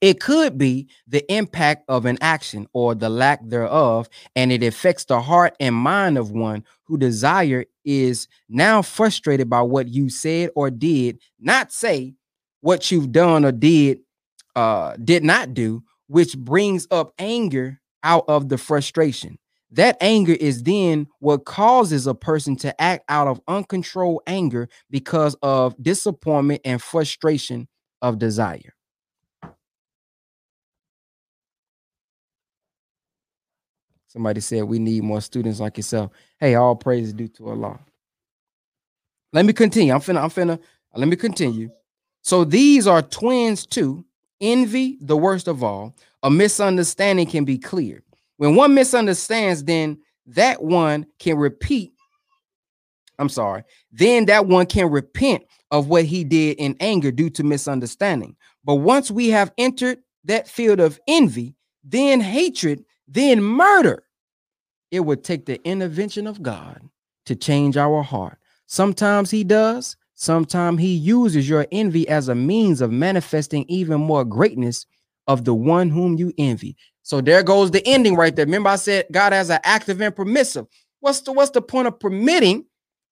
[0.00, 5.04] It could be the impact of an action or the lack thereof, and it affects
[5.04, 10.50] the heart and mind of one who desire is now frustrated by what you said
[10.54, 12.14] or did not say,
[12.60, 14.00] what you've done or did
[14.56, 19.38] uh did not do, which brings up anger out of the frustration.
[19.72, 25.36] That anger is then what causes a person to act out of uncontrolled anger because
[25.42, 27.68] of disappointment and frustration
[28.02, 28.74] of desire.
[34.10, 36.10] Somebody said we need more students like yourself.
[36.40, 37.78] Hey, all praise is due to Allah.
[39.32, 39.92] Let me continue.
[39.92, 40.58] I'm finna, I'm finna,
[40.96, 41.70] let me continue.
[42.22, 44.04] So these are twins too.
[44.40, 45.94] Envy, the worst of all.
[46.24, 48.02] A misunderstanding can be cleared.
[48.36, 51.92] When one misunderstands, then that one can repeat.
[53.20, 53.62] I'm sorry.
[53.92, 58.34] Then that one can repent of what he did in anger due to misunderstanding.
[58.64, 61.54] But once we have entered that field of envy,
[61.84, 64.04] then hatred then murder.
[64.90, 66.80] It would take the intervention of God
[67.26, 68.38] to change our heart.
[68.66, 74.24] Sometimes He does, sometimes He uses your envy as a means of manifesting even more
[74.24, 74.86] greatness
[75.26, 76.76] of the one whom you envy.
[77.02, 78.46] So there goes the ending right there.
[78.46, 80.66] Remember, I said God has an active and permissive.
[81.00, 82.66] What's the what's the point of permitting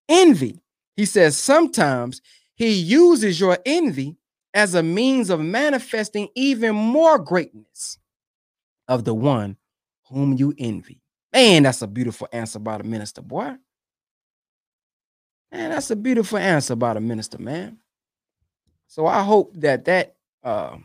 [0.07, 0.61] envy?
[0.95, 2.21] He says sometimes
[2.55, 4.17] he uses your envy
[4.53, 7.97] as a means of manifesting even more greatness
[8.87, 9.57] of the one
[10.09, 11.01] whom you envy.
[11.33, 13.55] Man, that's a beautiful answer by the minister, boy.
[15.51, 17.77] Man, that's a beautiful answer by the minister, man.
[18.87, 20.77] So I hope that that uh,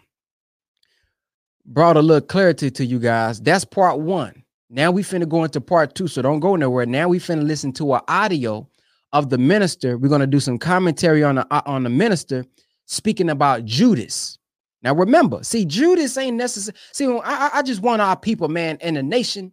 [1.66, 3.40] brought a little clarity to you guys.
[3.40, 4.42] That's part one.
[4.70, 6.86] Now we finna go into part two, so don't go nowhere.
[6.86, 8.68] Now we finna listen to an audio
[9.12, 9.96] of the minister.
[9.96, 12.44] We're gonna do some commentary on the uh, on the minister
[12.86, 14.38] speaking about Judas.
[14.84, 16.76] Now remember, see, Judas ain't necessary.
[16.92, 19.50] See, I, I just want our people, man, in the nation,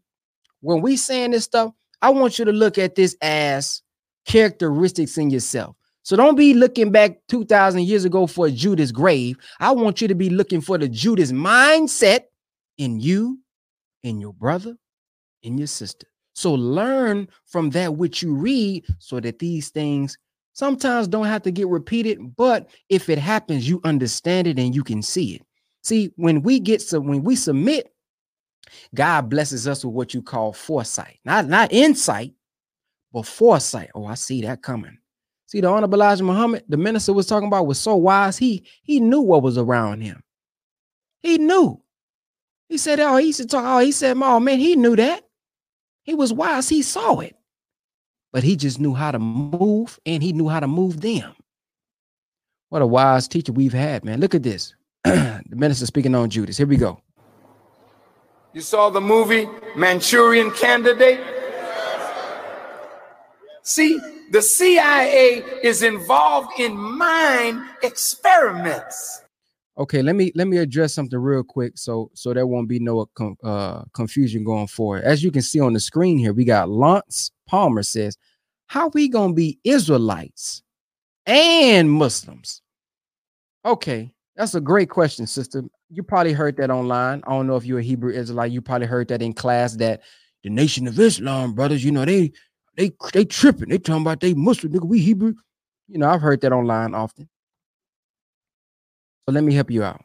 [0.60, 1.72] when we saying this stuff,
[2.02, 3.82] I want you to look at this as
[4.26, 5.78] characteristics in yourself.
[6.04, 9.38] So don't be looking back 2,000 years ago for Judas' grave.
[9.60, 12.22] I want you to be looking for the Judas mindset
[12.78, 13.40] in you,
[14.04, 14.76] in your brother,
[15.44, 16.08] in your sister.
[16.34, 20.18] So learn from that which you read so that these things
[20.54, 24.84] sometimes don't have to get repeated, but if it happens, you understand it and you
[24.84, 25.42] can see it.
[25.84, 27.92] See, when we get so when we submit,
[28.94, 32.34] God blesses us with what you call foresight, not not insight,
[33.12, 33.90] but foresight.
[33.96, 34.98] Oh, I see that coming.
[35.48, 38.38] See, the Honorable Elijah Muhammad, the minister was talking about, was so wise.
[38.38, 40.24] He he knew what was around him.
[41.20, 41.82] He knew.
[42.70, 45.24] He said, "Oh, he to talk." Oh, he said, "Oh man, he knew that.
[46.04, 46.70] He was wise.
[46.70, 47.36] He saw it,
[48.32, 51.34] but he just knew how to move, and he knew how to move them."
[52.70, 54.20] What a wise teacher we've had, man.
[54.22, 54.76] Look at this.
[55.04, 56.58] the minister speaking on Judas.
[56.58, 57.02] Here we go.
[58.54, 61.20] You saw the movie Manchurian Candidate?
[63.64, 64.00] See,
[64.32, 69.22] the CIA is involved in mind experiments.
[69.78, 73.10] Okay, let me let me address something real quick so so there won't be no
[73.44, 75.04] uh, confusion going forward.
[75.04, 78.18] As you can see on the screen here, we got Lance Palmer says,
[78.68, 80.64] "How we gonna be Israelites
[81.26, 82.62] and Muslims?"
[83.66, 85.66] Okay, that's a great question, sister.
[85.90, 87.22] You probably heard that online.
[87.28, 88.54] I don't know if you're a Hebrew Israelite.
[88.54, 90.02] You probably heard that in class that
[90.44, 92.32] the Nation of Islam brothers, you know, they
[92.78, 93.68] they they tripping.
[93.68, 94.88] They talking about they Muslim nigga.
[94.88, 95.34] We Hebrew.
[95.90, 97.28] You know, I've heard that online often.
[99.26, 100.02] So let me help you out.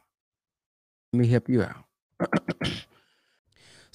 [1.13, 1.85] Let me help you out.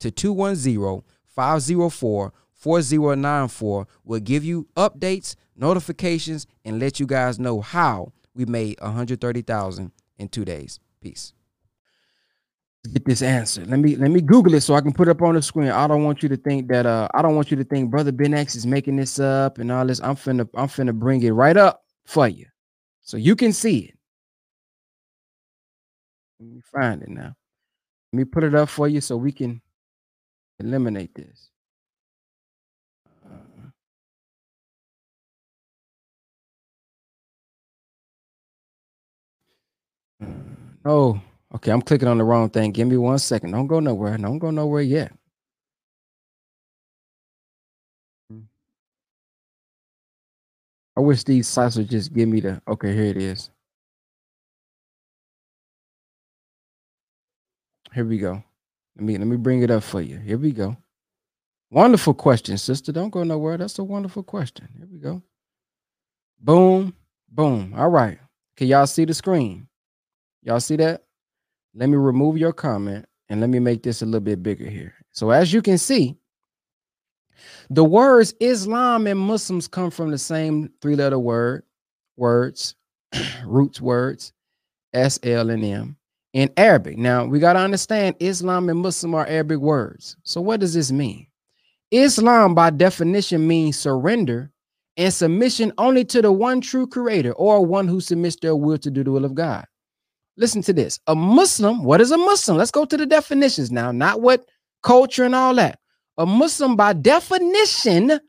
[0.00, 3.86] to 210 504 4094.
[4.04, 10.28] We'll give you updates, notifications, and let you guys know how we made 130,000 in
[10.28, 10.78] two days.
[11.00, 11.32] Peace
[12.88, 13.64] get this answer.
[13.66, 15.68] Let me let me Google it so I can put it up on the screen.
[15.68, 18.12] I don't want you to think that uh I don't want you to think brother
[18.12, 20.00] Ben X is making this up and all this.
[20.00, 22.46] I'm finna I'm finna bring it right up for you.
[23.02, 23.98] So you can see it.
[26.40, 27.34] Let me find it now.
[28.12, 29.60] Let me put it up for you so we can
[30.60, 31.50] eliminate this.
[33.24, 33.36] Uh,
[40.84, 41.20] oh,
[41.54, 42.70] Okay, I'm clicking on the wrong thing.
[42.72, 43.50] Give me one second.
[43.52, 44.16] Don't go nowhere.
[44.16, 45.12] Don't go nowhere yet.
[50.96, 53.50] I wish these sites would just give me the okay, here it is.
[57.94, 58.42] Here we go.
[59.00, 60.18] Let me let me bring it up for you.
[60.18, 60.76] Here we go.
[61.70, 62.92] Wonderful question, sister.
[62.92, 63.56] Don't go nowhere.
[63.56, 64.68] That's a wonderful question.
[64.76, 65.22] Here we go.
[66.38, 66.94] Boom,
[67.30, 67.72] boom.
[67.74, 68.18] All right.
[68.58, 69.66] Can y'all see the screen?
[70.42, 71.04] Y'all see that?
[71.74, 74.92] Let me remove your comment and let me make this a little bit bigger here.
[75.12, 76.18] So as you can see,
[77.70, 81.62] the words Islam and Muslims come from the same three-letter word,
[82.18, 82.74] words,
[83.46, 84.34] roots words,
[84.92, 85.96] S, L, and M
[86.32, 86.96] in Arabic.
[86.98, 90.16] Now we got to understand Islam and Muslim are Arabic words.
[90.22, 91.26] So what does this mean?
[91.90, 94.50] Islam by definition means surrender
[94.96, 98.90] and submission only to the one true creator or one who submits their will to
[98.90, 99.64] do the will of God.
[100.36, 100.98] Listen to this.
[101.06, 102.56] A Muslim, what is a Muslim?
[102.56, 104.46] Let's go to the definitions now, not what
[104.82, 105.78] culture and all that.
[106.16, 108.20] A Muslim, by definition,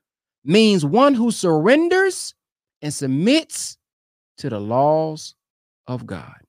[0.43, 2.33] means one who surrenders
[2.81, 3.77] and submits
[4.37, 5.35] to the laws
[5.87, 6.40] of God.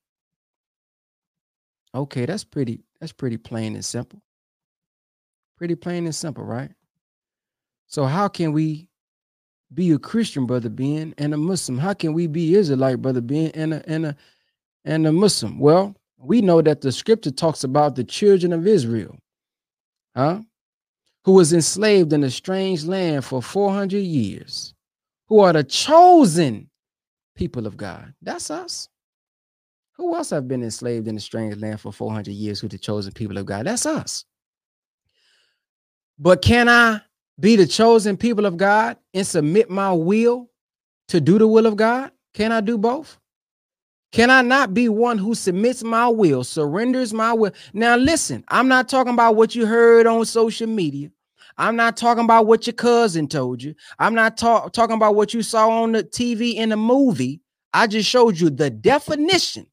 [1.95, 4.21] Okay, that's pretty, that's pretty plain and simple.
[5.57, 6.71] Pretty plain and simple, right?
[7.87, 8.89] So, how can we
[9.73, 11.77] be a Christian, brother Ben, and a Muslim?
[11.79, 14.17] How can we be Israelite, brother Ben, and a and a
[14.85, 15.59] and a Muslim?
[15.59, 19.17] Well, we know that the scripture talks about the children of Israel.
[20.15, 20.41] huh?
[21.25, 24.73] Who was enslaved in a strange land for 400 years,
[25.29, 26.69] who are the chosen
[27.35, 28.13] people of God.
[28.21, 28.89] That's us.
[30.03, 33.13] Who else have been enslaved in a strange land for 400 years who the chosen
[33.13, 33.65] people of God?
[33.65, 34.25] That's us.
[36.19, 36.99] But can I
[37.39, 40.49] be the chosen people of God and submit my will
[41.07, 42.11] to do the will of God?
[42.33, 43.17] Can I do both?
[44.11, 47.53] Can I not be one who submits my will, surrenders my will?
[47.71, 51.11] Now, listen, I'm not talking about what you heard on social media.
[51.57, 53.73] I'm not talking about what your cousin told you.
[53.99, 57.39] I'm not talk, talking about what you saw on the TV in the movie.
[57.73, 59.67] I just showed you the definition.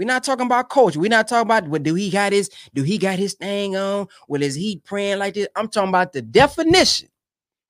[0.00, 0.98] We're not talking about culture.
[0.98, 4.08] We're not talking about what do he got his do he got his thing on?
[4.28, 5.46] Well, is he praying like this?
[5.54, 7.10] I'm talking about the definition.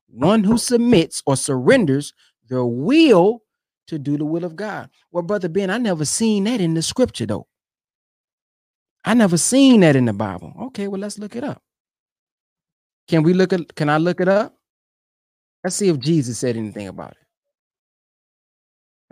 [0.07, 2.14] One who submits or surrenders
[2.49, 3.43] their will
[3.89, 4.91] to do the will of God.
[5.11, 7.49] Well, brother Ben, I never seen that in the scripture though.
[9.05, 10.55] I never seen that in the Bible.
[10.66, 11.61] Okay, well, let's look it up.
[13.09, 14.57] Can we look at can I look it up?
[15.64, 17.20] Let's see if Jesus said anything about it.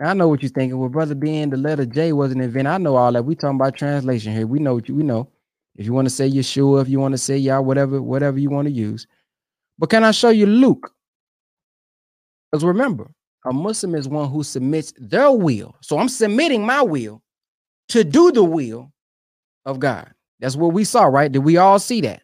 [0.01, 0.77] I know what you're thinking.
[0.79, 2.71] Well, brother, being the letter J wasn't invented.
[2.71, 3.25] I know all that.
[3.25, 4.47] We talking about translation here.
[4.47, 5.29] We know what you we know.
[5.75, 8.49] If you want to say Yeshua, if you want to say Yah, whatever, whatever you
[8.49, 9.07] want to use.
[9.77, 10.91] But can I show you Luke?
[12.51, 13.11] Because remember,
[13.45, 15.75] a Muslim is one who submits their will.
[15.81, 17.21] So I'm submitting my will
[17.89, 18.91] to do the will
[19.65, 20.11] of God.
[20.39, 21.31] That's what we saw, right?
[21.31, 22.23] Did we all see that?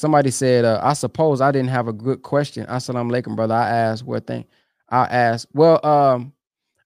[0.00, 2.64] Somebody said, uh, I suppose I didn't have a good question.
[2.64, 3.52] Assalamu alaikum, brother.
[3.52, 4.46] I asked what thing.
[4.88, 6.32] I asked, well, um,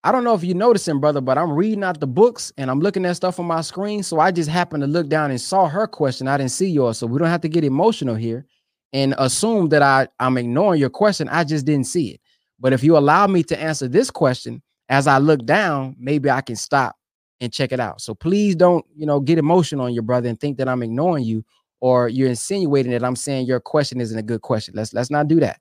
[0.03, 2.81] I don't know if you're noticing, brother, but I'm reading out the books and I'm
[2.81, 4.03] looking at stuff on my screen.
[4.03, 6.27] So I just happened to look down and saw her question.
[6.27, 6.99] I didn't see yours.
[6.99, 8.47] So we don't have to get emotional here
[8.93, 11.29] and assume that I, I'm ignoring your question.
[11.29, 12.21] I just didn't see it.
[12.59, 16.41] But if you allow me to answer this question as I look down, maybe I
[16.41, 16.97] can stop
[17.41, 18.01] and check it out.
[18.01, 21.23] So please don't, you know, get emotional on your brother and think that I'm ignoring
[21.23, 21.45] you
[21.85, 24.73] or you're insinuating that I'm saying your question isn't a good question.
[24.75, 25.61] Let's let's not do that.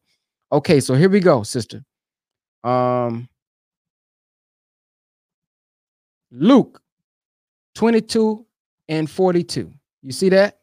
[0.53, 1.83] Okay, so here we go, sister.
[2.63, 3.27] Um
[6.31, 6.81] Luke
[7.75, 8.45] 22
[8.87, 9.69] and 42.
[10.01, 10.59] You see that?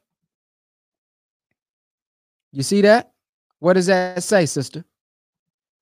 [2.52, 3.12] You see that?
[3.58, 4.82] What does that say, sister?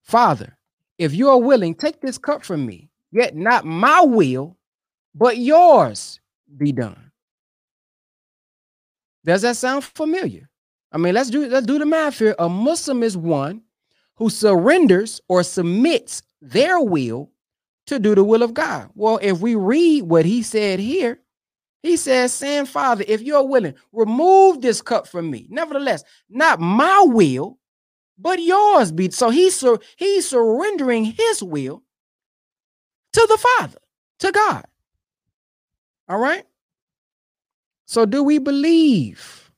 [0.02, 0.58] Father,
[0.98, 4.56] if you are willing, take this cup from me, yet not my will,
[5.14, 6.18] but yours
[6.56, 7.07] be done.
[9.28, 10.48] Does that sound familiar?
[10.90, 12.34] I mean, let's do let's do the math here.
[12.38, 13.60] A Muslim is one
[14.16, 17.30] who surrenders or submits their will
[17.88, 18.88] to do the will of God.
[18.94, 21.20] Well, if we read what he said here,
[21.82, 25.46] he says, saying, Father, if you're willing, remove this cup from me.
[25.50, 27.58] Nevertheless, not my will,
[28.18, 29.10] but yours be.
[29.10, 31.82] So he's, sur- he's surrendering his will
[33.12, 33.78] to the Father,
[34.20, 34.64] to God.
[36.08, 36.44] All right.
[37.88, 39.50] So, do we believe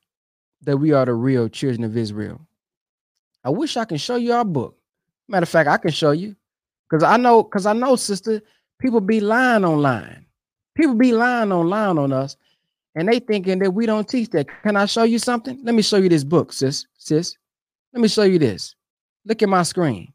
[0.61, 2.39] that we are the real children of Israel?
[3.43, 4.77] I wish I can show you our book.
[5.27, 6.37] Matter of fact, I can show you
[6.89, 8.41] because I know, because I know, sister,
[8.79, 10.25] people be lying online.
[10.77, 12.37] People be lying online on us,
[12.95, 14.47] and they thinking that we don't teach that.
[14.63, 15.59] Can I show you something?
[15.61, 16.87] Let me show you this book, sis.
[16.97, 17.35] Sis,
[17.91, 18.75] let me show you this.
[19.25, 20.13] Look at my screen.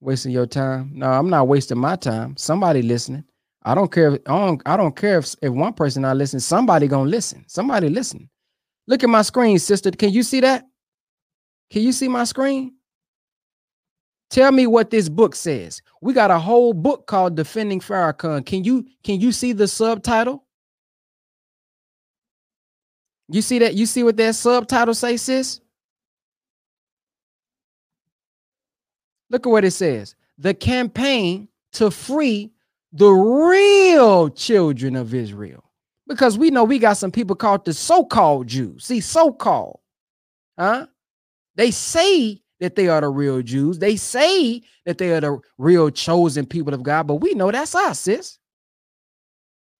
[0.00, 0.92] Wasting your time.
[0.94, 2.36] No, I'm not wasting my time.
[2.36, 3.24] Somebody listening.
[3.62, 4.14] I don't care.
[4.14, 4.62] If, I don't.
[4.66, 6.40] I don't care if, if one person not listening.
[6.40, 7.44] Somebody gonna listen.
[7.48, 8.28] Somebody listen.
[8.86, 9.90] Look at my screen, sister.
[9.90, 10.66] Can you see that?
[11.70, 12.74] Can you see my screen?
[14.30, 15.82] Tell me what this book says.
[16.00, 18.46] We got a whole book called Defending Farrakhan.
[18.46, 20.44] Can you can you see the subtitle?
[23.28, 23.74] You see that?
[23.74, 25.60] You see what that subtitle say, sis?
[29.30, 32.50] Look at what it says the campaign to free
[32.92, 35.64] the real children of Israel.
[36.08, 38.84] Because we know we got some people called the so called Jews.
[38.84, 39.78] See, so called,
[40.58, 40.86] huh?
[41.54, 43.78] They say that they are the real Jews.
[43.78, 47.74] They say that they are the real chosen people of God, but we know that's
[47.74, 48.38] us, sis.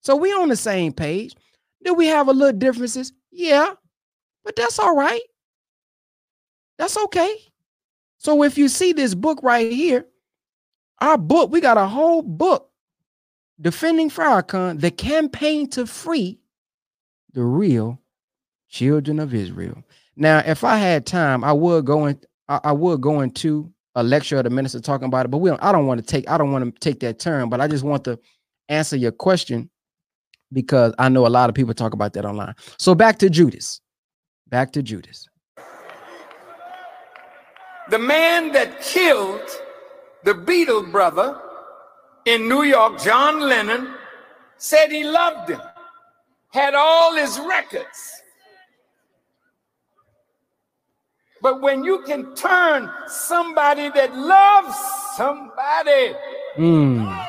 [0.02, 1.34] So we on the same page.
[1.84, 3.12] Do we have a little differences?
[3.32, 3.72] Yeah,
[4.44, 5.22] but that's all right.
[6.78, 7.36] That's okay.
[8.20, 10.06] So if you see this book right here,
[11.00, 12.68] our book, we got a whole book
[13.58, 16.38] defending Farrakhan, the campaign to free
[17.32, 17.98] the real
[18.68, 19.82] children of Israel.
[20.16, 24.02] Now, if I had time, I would go in, I, I would go into a
[24.02, 26.28] lecture of the minister talking about it, but we don't, I don't want to take,
[26.28, 28.18] I don't want to take that turn, but I just want to
[28.68, 29.70] answer your question
[30.52, 32.54] because I know a lot of people talk about that online.
[32.76, 33.80] So back to Judas.
[34.50, 35.29] Back to Judas
[37.90, 39.42] the man that killed
[40.24, 41.40] the Beatle brother
[42.26, 43.94] in New York, John Lennon,
[44.58, 45.60] said he loved him,
[46.52, 48.22] had all his records.
[51.42, 54.76] But when you can turn somebody that loves
[55.16, 56.14] somebody
[56.58, 57.26] Mm.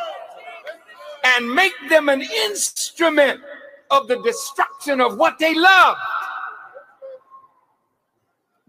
[1.24, 3.42] and make them an instrument
[3.92, 5.98] of the destruction of what they love.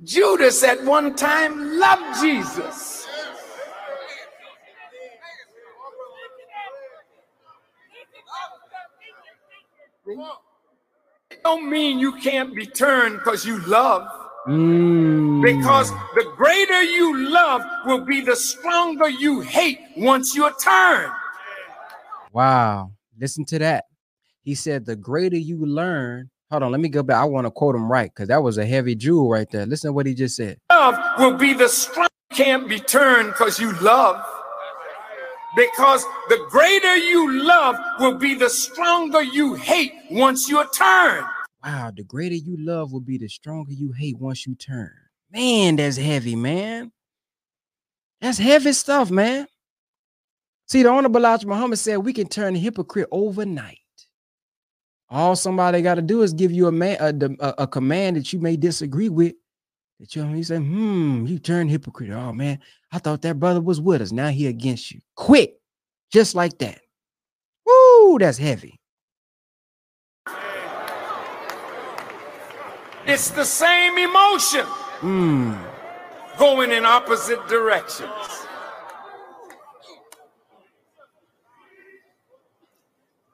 [0.05, 3.07] Judas at one time loved Jesus.
[11.31, 14.09] It don't mean you can't be turned because you love.
[14.49, 15.41] Mm.
[15.41, 21.13] Because the greater you love will be the stronger you hate once you're turned.
[22.33, 22.91] Wow.
[23.19, 23.85] Listen to that.
[24.43, 26.31] He said, the greater you learn.
[26.53, 27.17] Hold on, let me go back.
[27.17, 29.65] I want to quote him right because that was a heavy jewel right there.
[29.65, 30.59] Listen to what he just said.
[30.71, 34.23] Love will be the strong can't be turned because you love.
[35.57, 41.25] Because the greater you love will be the stronger you hate once you're turned.
[41.65, 44.93] Wow, the greater you love will be the stronger you hate once you turn.
[45.31, 46.93] Man, that's heavy, man.
[48.21, 49.47] That's heavy stuff, man.
[50.69, 53.79] See, the Honorable Elijah Muhammad said we can turn a hypocrite overnight.
[55.13, 58.33] All somebody got to do is give you a man a, a, a command that
[58.33, 59.35] you may disagree with.
[60.01, 62.11] That you, you say, hmm, you turn hypocrite.
[62.11, 62.61] Oh man,
[62.91, 64.11] I thought that brother was with us.
[64.11, 65.01] Now he against you.
[65.15, 65.53] Quick,
[66.11, 66.81] just like that.
[67.67, 68.81] Woo, that's heavy.
[73.07, 74.65] It's the same emotion
[75.01, 75.55] Hmm.
[76.39, 78.09] going in opposite directions.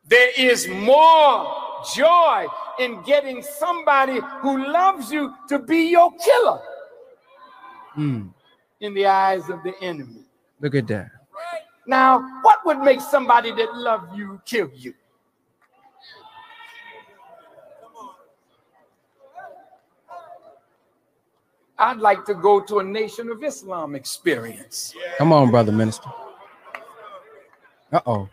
[0.08, 2.46] There is more joy
[2.78, 6.60] in getting somebody who loves you to be your killer
[7.94, 8.28] Hmm.
[8.80, 10.24] in the eyes of the enemy.
[10.60, 11.10] Look at that.
[11.86, 14.94] Now, what would make somebody that love you kill you?
[21.78, 24.94] I'd like to go to a Nation of Islam experience.
[25.16, 26.10] Come on, brother minister.
[27.92, 28.28] Uh oh.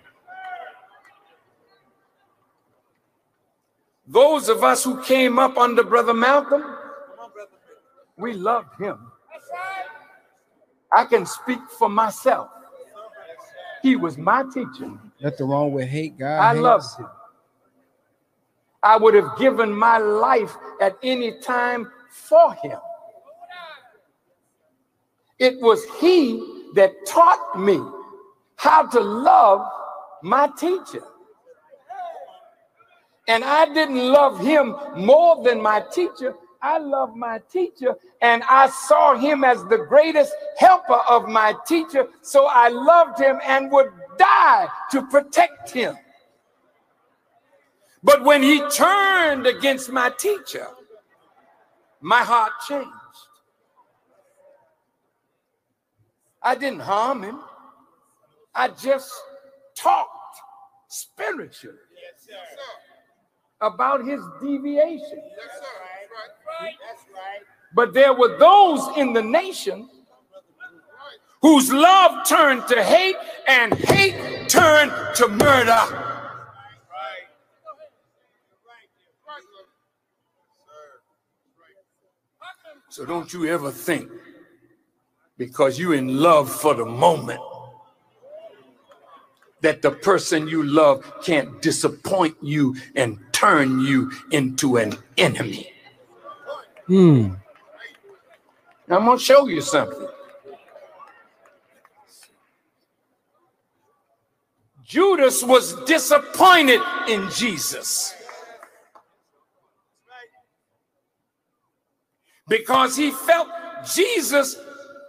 [4.07, 6.63] Those of us who came up under Brother Malcolm,
[8.17, 9.11] we loved him.
[10.91, 12.49] I can speak for myself.
[13.81, 14.91] He was my teacher.
[15.21, 16.39] Nothing wrong with hate, God.
[16.39, 16.61] I hates.
[16.61, 17.07] loved him.
[18.81, 22.77] I would have given my life at any time for him.
[25.39, 26.37] It was he
[26.75, 27.79] that taught me
[28.55, 29.67] how to love
[30.21, 31.03] my teacher.
[33.27, 36.35] And I didn't love him more than my teacher.
[36.61, 42.07] I loved my teacher and I saw him as the greatest helper of my teacher.
[42.21, 45.95] So I loved him and would die to protect him.
[48.03, 50.67] But when he turned against my teacher,
[52.01, 52.89] my heart changed.
[56.41, 57.39] I didn't harm him.
[58.53, 59.11] I just
[59.75, 60.37] talked
[60.87, 61.77] spiritually
[63.61, 65.21] about his deviation.
[67.73, 69.89] But there were those in the nation
[71.41, 73.15] whose love turned to hate
[73.47, 76.05] and hate turned to murder.
[82.89, 84.09] So don't you ever think
[85.37, 87.41] because you're in love for the moment
[89.61, 95.71] that the person you love can't disappoint you and turn you into an enemy.
[96.87, 97.33] Hmm.
[98.87, 100.07] Now, I'm going to show you something.
[104.83, 106.79] Judas was disappointed
[107.09, 108.13] in Jesus
[112.47, 113.47] because he felt
[113.95, 114.57] Jesus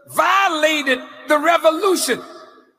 [0.09, 2.22] violated the revolution.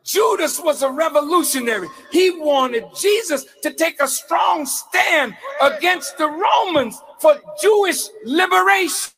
[0.08, 1.89] Judas was a revolutionary.
[2.12, 9.12] He wanted Jesus to take a strong stand against the Romans for Jewish liberation.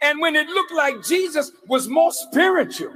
[0.00, 2.92] And when it looked like Jesus was more spiritual,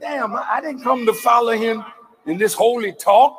[0.00, 1.84] damn, I didn't come to follow him
[2.24, 3.36] in this holy talk.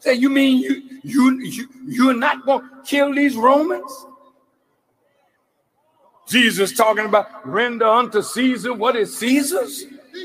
[0.00, 3.90] Said, you mean you you you you're not gonna kill these Romans?
[6.26, 9.84] Jesus talking about render unto Caesar what is Caesar's,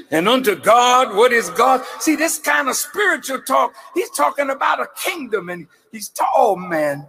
[0.09, 1.83] and unto God what is God.
[1.99, 6.55] See, this kind of spiritual talk, he's talking about a kingdom, and he's ta- oh
[6.55, 7.07] man.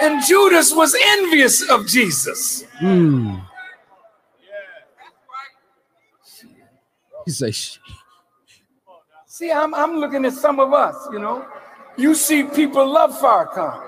[0.00, 2.64] And Judas was envious of Jesus.
[2.80, 3.42] Mm.
[7.24, 7.78] He say, "Sh-
[9.26, 11.44] See, I'm, I'm looking at some of us, you know.
[11.98, 13.85] You see people love Farrakhan.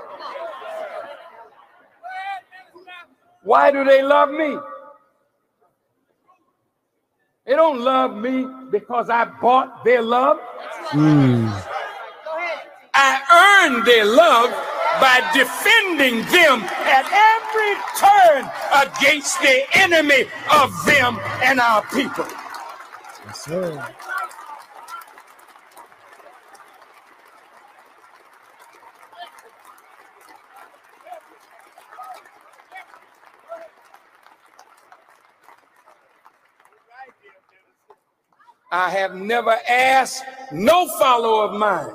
[3.48, 4.58] Why do they love me?
[7.46, 10.36] They don't love me because I bought their love.
[10.90, 11.64] mm,
[12.92, 14.50] I earned their love
[15.00, 16.60] by defending them
[16.92, 18.44] at every turn
[18.84, 22.26] against the enemy of them and our people.
[23.24, 23.88] yes, sir.
[38.70, 41.94] I have never asked no follower of mine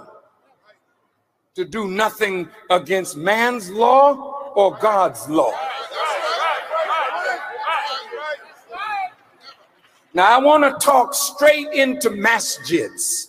[1.55, 5.53] to do nothing against man's law or God's law.
[10.15, 13.27] Now, I want to talk straight into masjids.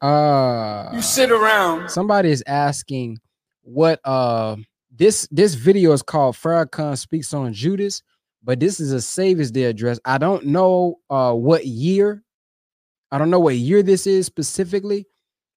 [0.00, 3.18] Uh, You sit around, somebody is asking
[3.62, 4.56] what uh
[4.96, 8.02] this this video is called Farrakhan speaks on Judas,
[8.42, 9.98] but this is a Savior's Day address.
[10.04, 12.22] I don't know uh what year.
[13.10, 15.06] I don't know what year this is specifically,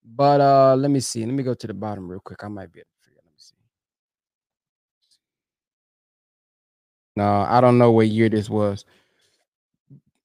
[0.04, 1.24] but uh let me see.
[1.24, 2.42] Let me go to the bottom real quick.
[2.42, 3.20] I might be able to figure.
[3.24, 3.54] Let me see.
[7.16, 8.84] No, I don't know what year this was.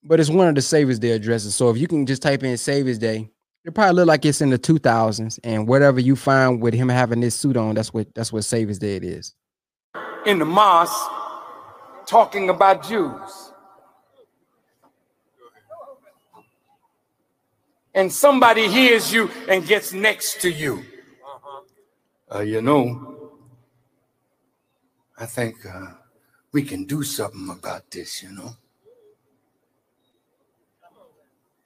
[0.03, 1.55] But it's one of the Savior's Day addresses.
[1.55, 3.29] So if you can just type in Savior's Day,
[3.65, 7.21] it probably look like it's in the 2000s, and whatever you find with him having
[7.21, 9.33] this suit on, that's what that's what Savior's Day is.
[10.25, 11.11] in the mosque
[12.07, 13.53] talking about Jews.
[17.95, 20.83] And somebody hears you and gets next to you.
[22.33, 23.31] Uh, you know,
[25.19, 25.93] I think uh,
[26.51, 28.55] we can do something about this, you know.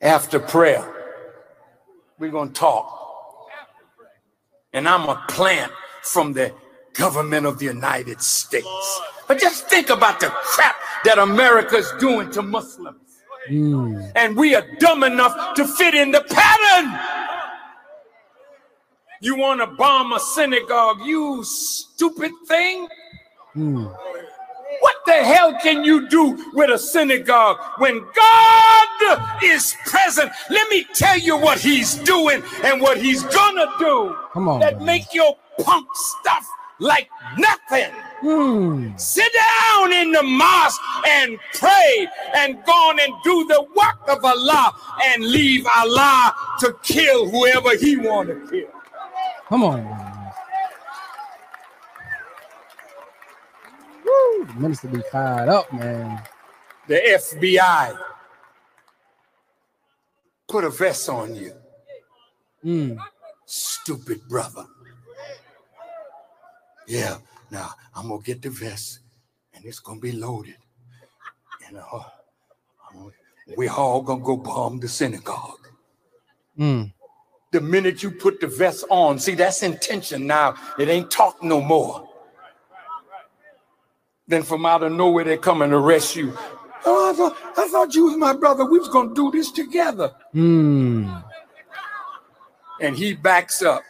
[0.02, 0.97] After prayer,
[2.20, 2.94] we're going to talk.
[4.74, 5.72] And I'm a plant
[6.04, 6.54] from the
[6.94, 9.02] government of the United States.
[9.28, 12.98] But just think about the crap that America's doing to Muslims.
[13.50, 17.00] Mm, And we are dumb enough to fit in the pattern.
[19.22, 22.88] You want to bomb a synagogue, you stupid thing?
[23.56, 23.96] mm,
[25.08, 30.32] the hell can you do with a synagogue when God is present?
[30.50, 34.78] Let me tell you what he's doing and what he's gonna do Come on, that
[34.78, 34.86] man.
[34.86, 36.46] make your punk stuff
[36.80, 37.92] like nothing.
[38.22, 39.00] mm.
[39.00, 44.24] Sit down in the mosque and pray and go on and do the work of
[44.24, 44.74] Allah
[45.06, 48.70] and leave Allah to kill whoever he want to kill.
[49.50, 50.17] Come on.
[54.08, 56.22] Woo, the minister be fired up, man.
[56.88, 57.98] The FBI
[60.48, 61.54] put a vest on you,
[62.66, 62.98] Mm,
[63.46, 64.66] stupid brother.
[66.88, 67.18] Yeah,
[67.52, 69.00] now I'm gonna get the vest
[69.54, 70.56] and it's gonna be loaded.
[71.68, 73.12] And uh, I'm-
[73.58, 75.68] we all gonna go bomb the synagogue.
[76.58, 76.92] mm.
[77.52, 80.56] the minute you put the vest on, see, that's intention now.
[80.78, 82.07] It ain't talk no more.
[84.28, 86.34] Then from out of nowhere, they come and arrest you.
[86.86, 88.66] Oh, I thought, I thought you was my brother.
[88.66, 90.14] We was gonna do this together.
[90.34, 91.24] Mm.
[92.82, 93.84] And he backs up.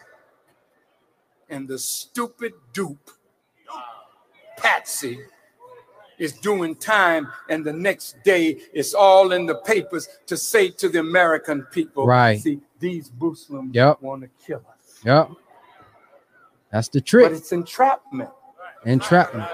[1.49, 3.09] And the stupid dupe,
[4.57, 5.19] Patsy,
[6.17, 10.89] is doing time, and the next day it's all in the papers to say to
[10.89, 12.41] the American people, Right.
[12.41, 14.01] see, these Muslims Yep.
[14.01, 14.99] want to kill us.
[15.03, 15.29] Yep.
[16.71, 18.29] That's the trick But it's entrapment.
[18.85, 19.47] Entrapment.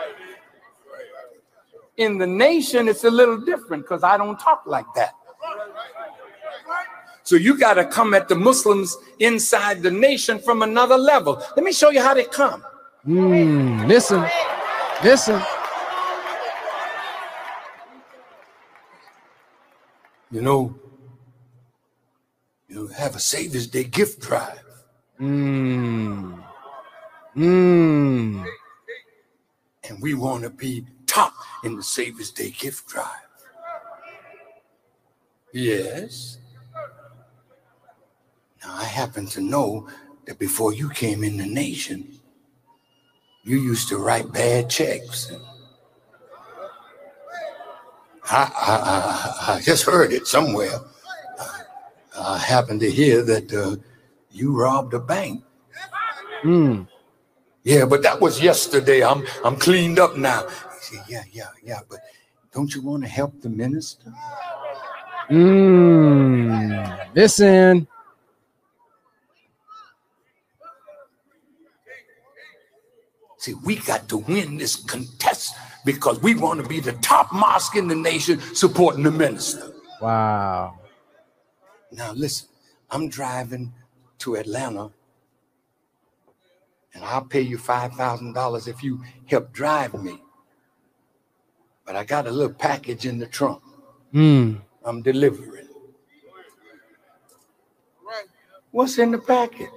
[1.98, 5.14] In the nation, it's a little different because I don't talk like that.
[7.24, 11.42] So you got to come at the Muslims inside the nation from another level.
[11.56, 12.64] Let me show you how they come.
[13.08, 13.88] Mm.
[13.88, 14.26] Listen.
[15.04, 15.42] Listen.
[20.32, 20.76] You know,
[22.68, 24.64] you have a Savior's Day gift drive.
[25.20, 26.44] Mm.
[27.36, 28.46] Mm.
[29.90, 31.34] and we want to be top
[31.64, 33.08] in the Savior's Day gift drive.
[35.54, 36.40] Yes.
[38.64, 39.88] Now, I happen to know
[40.26, 42.20] that before you came in the nation,
[43.44, 45.32] you used to write bad checks.
[48.32, 50.80] I, I, I, I just heard it somewhere.
[52.18, 53.76] I happened to hear that uh,
[54.32, 55.44] You robbed a bank.
[56.44, 56.88] Mm.
[57.64, 59.04] Yeah, but that was yesterday.
[59.04, 60.48] I'm I'm cleaned up now.
[60.84, 61.80] Said, Yeah, yeah, yeah.
[61.90, 62.00] But
[62.54, 64.14] don't you want to help the minister?
[65.30, 67.16] Mm.
[67.16, 67.88] Listen.
[73.38, 75.56] See, we got to win this contest
[75.86, 79.74] because we want to be the top mosque in the nation supporting the minister.
[80.02, 80.80] Wow.
[81.92, 82.48] Now listen,
[82.90, 83.74] I'm driving
[84.20, 84.92] to Atlanta
[86.94, 90.22] and I'll pay you $5,000 if you help drive me.
[91.86, 93.62] But I got a little package in the trunk.
[94.14, 94.62] Mm.
[94.86, 95.68] I'm delivering.
[98.72, 99.70] What's in the package?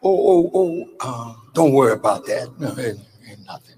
[0.00, 2.48] Oh, oh, oh, um, don't worry about that.
[2.60, 2.96] No, it
[3.28, 3.76] ain't nothing.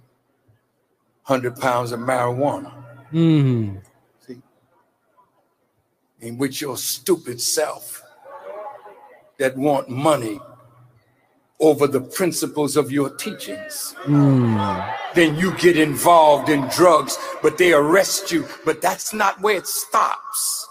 [1.24, 2.72] 100 pounds of marijuana.
[3.12, 3.80] Mm.
[4.20, 4.42] See?
[6.20, 8.02] In which your stupid self
[9.38, 10.38] that want money
[11.60, 13.94] over the principles of your teachings.
[14.04, 14.94] Mm.
[15.14, 18.46] Then you get involved in drugs, but they arrest you.
[18.64, 20.66] But that's not where it stops.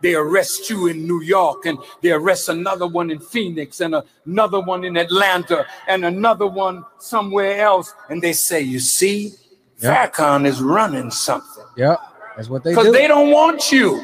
[0.00, 3.94] They arrest you in New York, and they arrest another one in Phoenix, and
[4.26, 7.94] another one in Atlanta, and another one somewhere else.
[8.08, 9.34] And they say, You see,
[9.78, 10.14] Yep.
[10.14, 11.98] Farrakhan is running something Yep.
[12.36, 12.76] That's what they do.
[12.76, 14.00] because they don't want you,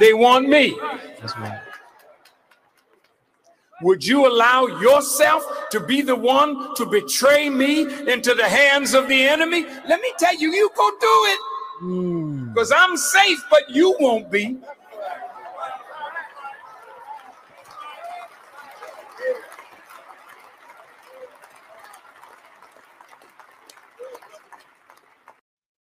[0.00, 0.78] they want me.
[1.20, 1.60] That's right.
[3.82, 9.08] Would you allow yourself to be the one to betray me into the hands of
[9.08, 9.64] the enemy?
[9.88, 10.96] Let me tell you, you go do
[11.34, 11.40] it
[11.82, 12.54] Mm.
[12.54, 14.58] because I'm safe, but you won't be.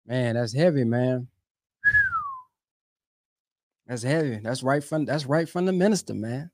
[0.08, 1.28] Man, that's heavy, man.
[3.88, 4.40] That's heavy.
[4.44, 6.52] That's right from that's right from the minister, man.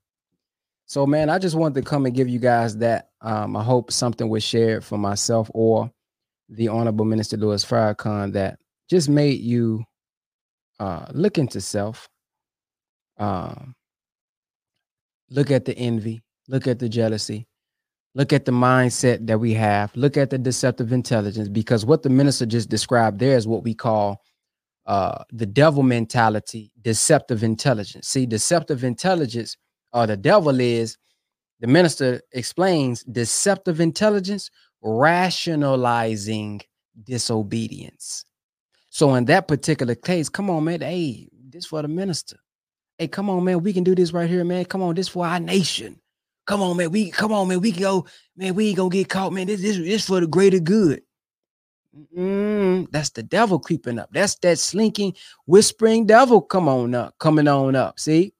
[0.91, 3.11] So, man, I just wanted to come and give you guys that.
[3.21, 5.89] Um, I hope something was shared for myself or
[6.49, 9.85] the Honorable Minister Louis Farrakhan that just made you
[10.81, 12.09] uh, look into self,
[13.17, 13.73] um,
[15.29, 17.47] look at the envy, look at the jealousy,
[18.13, 22.09] look at the mindset that we have, look at the deceptive intelligence, because what the
[22.09, 24.21] minister just described there is what we call
[24.87, 28.09] uh, the devil mentality, deceptive intelligence.
[28.09, 29.55] See, deceptive intelligence,
[29.93, 30.97] or the devil is,
[31.59, 34.49] the minister explains deceptive intelligence,
[34.81, 36.61] rationalizing
[37.03, 38.25] disobedience.
[38.89, 40.81] So in that particular case, come on, man.
[40.81, 42.37] Hey, this for the minister.
[42.97, 43.63] Hey, come on, man.
[43.63, 44.65] We can do this right here, man.
[44.65, 45.99] Come on, this for our nation.
[46.45, 46.91] Come on, man.
[46.91, 47.61] We come on, man.
[47.61, 48.55] We go, man.
[48.55, 49.47] We ain't gonna get caught, man.
[49.47, 51.01] This this, this for the greater good.
[52.17, 54.09] Mm, that's the devil creeping up.
[54.11, 55.15] That's that slinking,
[55.45, 56.41] whispering devil.
[56.41, 57.99] Come on up, coming on up.
[57.99, 58.33] See,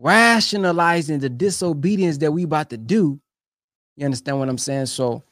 [0.00, 3.20] rationalizing the disobedience that we about to do.
[3.96, 4.86] You understand what I'm saying?
[4.86, 5.22] So,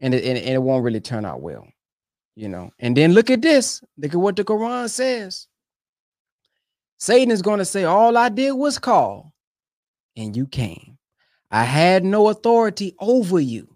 [0.00, 1.66] and it, and, and it won't really turn out well,
[2.36, 2.70] you know.
[2.78, 3.82] And then look at this.
[3.96, 5.46] Look at what the Quran says.
[6.98, 9.32] Satan is going to say, "All I did was call,
[10.16, 10.98] and you came.
[11.50, 13.68] I had no authority over you."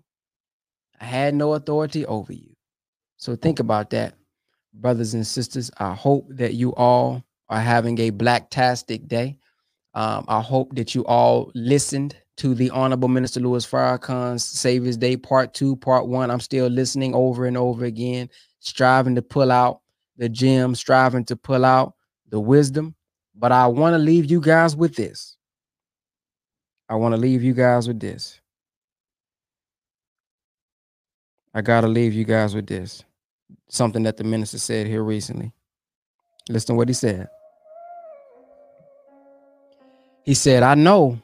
[1.01, 2.55] I had no authority over you.
[3.19, 4.15] So think about that,
[4.73, 5.71] brothers and sisters.
[5.79, 9.37] I hope that you all are having a blacktastic day.
[9.95, 15.17] Um, I hope that you all listened to the Honorable Minister Louis Farrakhan's Savior's Day
[15.17, 16.31] Part Two, Part One.
[16.31, 18.29] I'm still listening over and over again,
[18.59, 19.81] striving to pull out
[20.17, 21.95] the gem, striving to pull out
[22.29, 22.95] the wisdom.
[23.37, 25.37] But I want to leave you guys with this.
[26.89, 28.41] I want to leave you guys with this.
[31.55, 33.05] I gotta leave you guys with this.
[33.69, 35.53] Something that the minister said here recently.
[36.49, 37.29] Listen to what he said.
[40.25, 41.21] He said, I know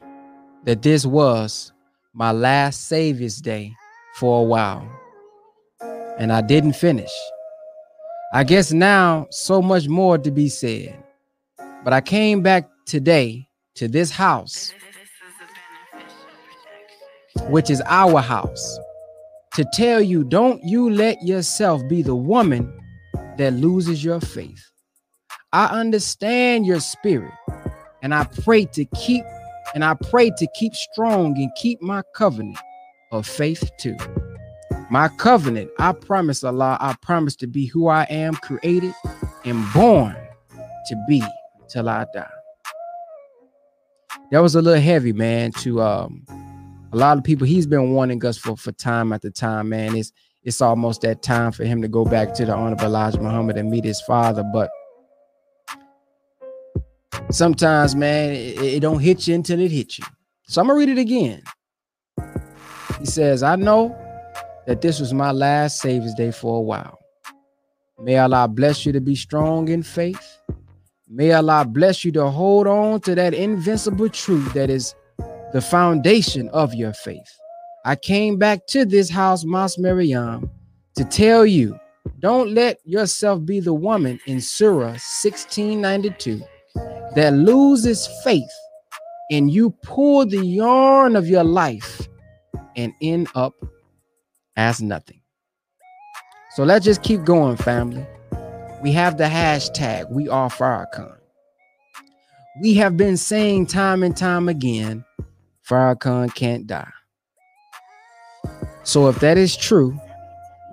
[0.63, 1.71] that this was
[2.13, 3.73] my last Savior's Day
[4.15, 4.87] for a while,
[6.19, 7.11] and I didn't finish.
[8.31, 11.03] I guess now so much more to be said,
[11.83, 14.71] but I came back today to this house,
[17.49, 18.77] which is our house
[19.55, 22.71] to tell you don't you let yourself be the woman
[23.37, 24.63] that loses your faith.
[25.51, 27.33] I understand your spirit
[28.01, 29.23] and I pray to keep
[29.73, 32.57] and I pray to keep strong and keep my covenant
[33.11, 33.95] of faith too.
[34.89, 38.93] My covenant, I promise Allah, I promise to be who I am created
[39.45, 40.15] and born
[40.87, 41.23] to be
[41.69, 42.29] till I die.
[44.31, 46.25] That was a little heavy, man, to um
[46.93, 50.11] a lot of people he's been warning us for for time after time man it's
[50.43, 53.69] it's almost that time for him to go back to the honorable Elijah Muhammad and
[53.69, 54.43] meet his father.
[54.51, 54.71] But
[57.29, 60.05] sometimes, man, it, it don't hit you until it hits you.
[60.43, 61.43] So I'm gonna read it again.
[62.99, 63.95] He says, I know
[64.67, 66.99] that this was my last Savior's Day for a while.
[67.99, 70.37] May Allah bless you to be strong in faith.
[71.07, 74.95] May Allah bless you to hold on to that invincible truth that is
[75.53, 77.37] the foundation of your faith.
[77.83, 80.49] I came back to this house, Mosque Maryam,
[80.95, 81.77] to tell you
[82.19, 86.41] don't let yourself be the woman in Surah 1692
[87.15, 88.51] that loses faith
[89.31, 92.07] and you pull the yarn of your life
[92.75, 93.53] and end up
[94.55, 95.21] as nothing.
[96.55, 98.05] So let's just keep going, family.
[98.81, 101.17] We have the hashtag we are Farrakhan.
[102.61, 105.05] We have been saying time and time again,
[105.69, 106.91] Farrakhan can't die.
[108.83, 109.97] So if that is true,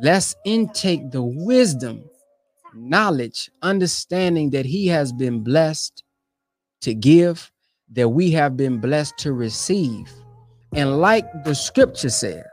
[0.03, 2.03] let's intake the wisdom,
[2.75, 6.03] knowledge, understanding that he has been blessed
[6.83, 7.51] to give,
[7.93, 10.13] that we have been blessed to receive.
[10.75, 12.45] And like the scripture says,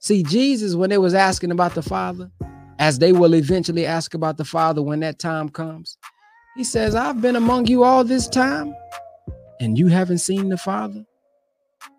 [0.00, 2.30] see, Jesus, when they was asking about the Father,
[2.78, 5.96] as they will eventually ask about the Father when that time comes,
[6.56, 8.74] he says, I've been among you all this time,
[9.60, 11.04] and you haven't seen the Father.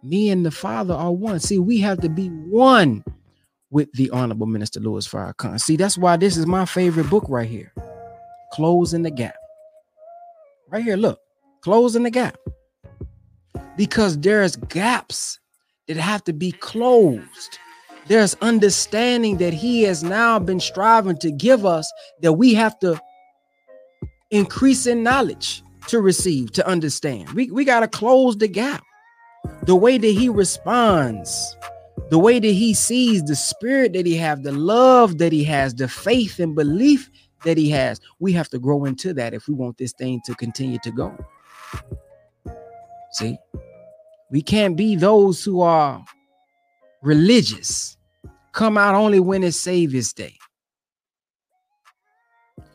[0.04, 1.40] Me and the Father are one.
[1.40, 3.04] See, we have to be one
[3.70, 5.60] with the Honorable Minister Louis Farrakhan.
[5.60, 7.72] See, that's why this is my favorite book right here.
[8.52, 9.36] Closing the Gap.
[10.72, 11.20] Right here, look,
[11.62, 12.38] closing the gap.
[13.76, 15.40] Because there's gaps
[15.88, 17.58] that have to be closed.
[18.08, 21.92] There's understanding that he has now been striving to give us
[22.22, 23.00] that we have to
[24.32, 27.30] increase in knowledge to receive, to understand.
[27.32, 28.84] We, we got to close the gap.
[29.64, 31.56] The way that he responds,
[32.10, 35.74] the way that he sees the spirit that he has, the love that he has,
[35.74, 37.10] the faith and belief
[37.44, 38.00] that he has.
[38.20, 41.18] We have to grow into that if we want this thing to continue to go.
[43.12, 43.38] See,
[44.32, 46.04] we can't be those who are
[47.02, 47.98] religious,
[48.52, 50.36] come out only when it's Savior's Day,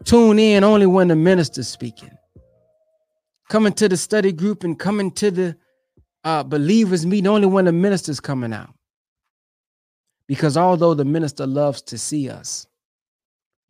[0.04, 2.10] tune in only when the minister's speaking,
[3.48, 5.56] coming to the study group and coming to the
[6.24, 8.74] uh, believers meeting only when the minister's coming out.
[10.26, 12.66] Because although the minister loves to see us,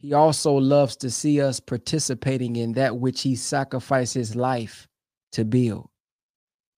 [0.05, 4.87] he also loves to see us participating in that which he sacrificed his life
[5.33, 5.89] to build.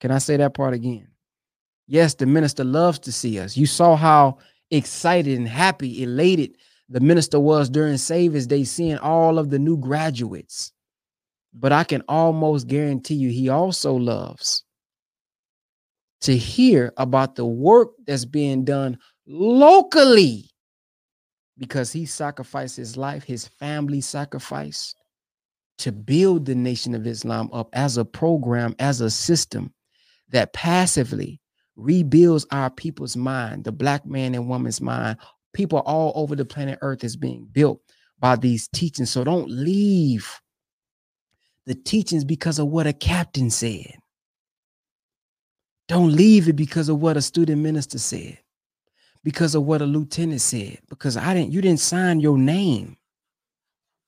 [0.00, 1.08] Can I say that part again?
[1.88, 3.56] Yes, the minister loves to see us.
[3.56, 4.38] You saw how
[4.70, 6.56] excited and happy, elated
[6.88, 10.70] the minister was during Savior's Day, seeing all of the new graduates.
[11.52, 14.62] But I can almost guarantee you, he also loves
[16.20, 18.96] to hear about the work that's being done
[19.26, 20.48] locally
[21.58, 24.96] because he sacrificed his life, his family sacrificed
[25.78, 29.72] to build the Nation of Islam up as a program, as a system
[30.30, 31.40] that passively
[31.76, 35.18] rebuilds our people's mind, the black man and woman's mind.
[35.52, 37.80] People all over the planet Earth is being built
[38.18, 39.10] by these teachings.
[39.10, 40.40] So don't leave
[41.66, 43.94] the teachings because of what a captain said.
[45.88, 48.38] Don't leave it because of what a student minister said
[49.26, 50.78] because of what a lieutenant said.
[50.88, 52.96] Because I didn't, you didn't sign your name.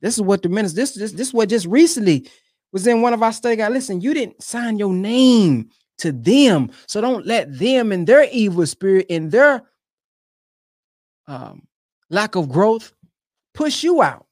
[0.01, 2.31] This is what the minister, this, this, this what just recently
[2.71, 3.73] was in one of our study guide.
[3.73, 6.71] Listen, you didn't sign your name to them.
[6.87, 9.65] So don't let them and their evil spirit and their
[11.27, 11.67] um,
[12.11, 12.93] lack of growth
[13.55, 14.25] push you out.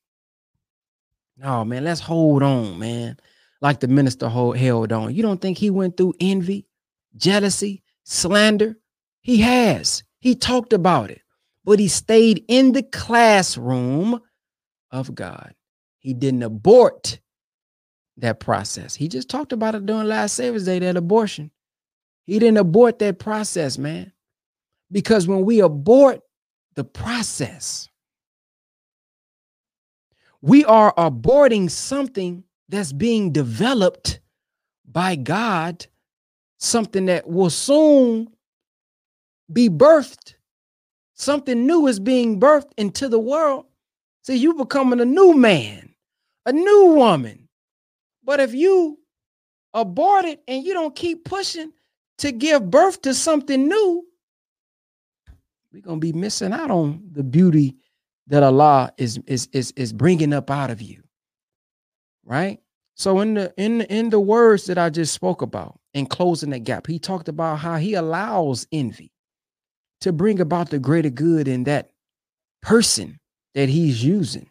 [1.36, 3.18] No, man, let's hold on, man.
[3.60, 5.12] Like the minister hold, held on.
[5.12, 6.68] You don't think he went through envy,
[7.16, 8.76] jealousy, slander?
[9.20, 10.04] He has.
[10.26, 11.22] He talked about it,
[11.64, 14.20] but he stayed in the classroom
[14.90, 15.54] of God.
[16.00, 17.20] He didn't abort
[18.16, 18.96] that process.
[18.96, 21.52] He just talked about it during last Savior's Day, that abortion.
[22.24, 24.10] He didn't abort that process, man.
[24.90, 26.22] Because when we abort
[26.74, 27.88] the process,
[30.42, 34.18] we are aborting something that's being developed
[34.90, 35.86] by God,
[36.58, 38.35] something that will soon
[39.52, 40.34] be birthed.
[41.14, 43.66] Something new is being birthed into the world.
[44.22, 45.94] See, you becoming a new man,
[46.44, 47.48] a new woman.
[48.24, 48.98] But if you
[49.72, 51.72] abort it and you don't keep pushing
[52.18, 54.04] to give birth to something new,
[55.72, 57.76] we're gonna be missing out on the beauty
[58.26, 61.02] that Allah is is is is bringing up out of you,
[62.24, 62.58] right?
[62.94, 66.58] So in the in in the words that I just spoke about in closing the
[66.58, 69.12] gap, he talked about how he allows envy.
[70.00, 71.90] To bring about the greater good in that
[72.62, 73.18] person
[73.54, 74.48] that he's using.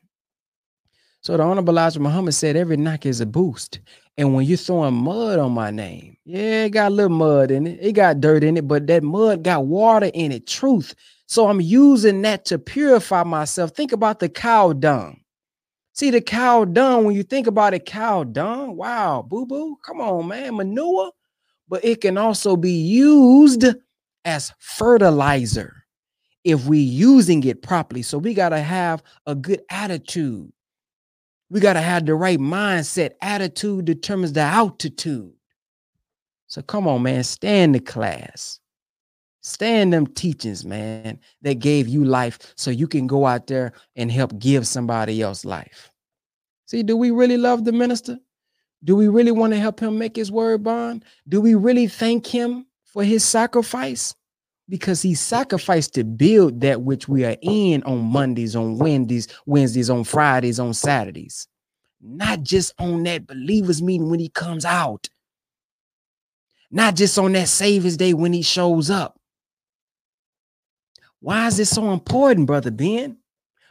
[1.22, 3.80] So the Honorable Elijah Muhammad said every knock is a boost.
[4.18, 7.68] And when you're throwing mud on my name, yeah, it got a little mud in
[7.68, 7.80] it.
[7.82, 10.93] It got dirt in it, but that mud got water in it, truth.
[11.28, 13.72] So I'm using that to purify myself.
[13.72, 15.22] Think about the cow dung.
[15.93, 20.02] See the cow dung, when you think about it, cow dung, wow, boo boo, come
[20.02, 21.12] on, man, manure.
[21.68, 23.66] But it can also be used
[24.26, 25.86] as fertilizer
[26.43, 28.01] if we using it properly.
[28.01, 30.51] So we got to have a good attitude.
[31.49, 33.11] We got to have the right mindset.
[33.21, 35.32] Attitude determines the altitude.
[36.47, 38.59] So come on, man, stand the class.
[39.41, 44.11] Stand them teachings, man, that gave you life so you can go out there and
[44.11, 45.91] help give somebody else life.
[46.65, 48.17] See, do we really love the minister?
[48.84, 51.05] Do we really want to help him make his word bond?
[51.28, 52.65] Do we really thank him
[52.96, 54.16] for his sacrifice?
[54.70, 59.89] Because he sacrificed to build that which we are in on Mondays, on Wednesdays, Wednesdays,
[59.89, 61.48] on Fridays, on Saturdays.
[62.02, 65.10] Not just on that believers meeting when he comes out.
[66.72, 69.20] Not just on that Savior's Day when he shows up.
[71.20, 73.18] Why is this so important, Brother Ben?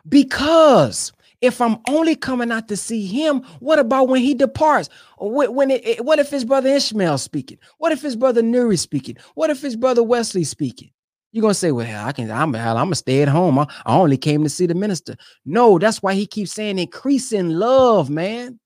[0.06, 1.12] Because
[1.44, 4.88] if I'm only coming out to see him, what about when he departs?
[5.18, 7.58] When it, what if his brother Ishmael speaking?
[7.78, 9.16] What if his brother Nuri speaking?
[9.34, 10.90] What if his brother Wesley speaking?
[11.32, 12.30] You're gonna say, "Well, I can.
[12.30, 12.54] I'm.
[12.54, 13.58] I'm gonna stay at home.
[13.58, 17.32] I, I only came to see the minister." No, that's why he keeps saying increase
[17.32, 18.60] in love, man.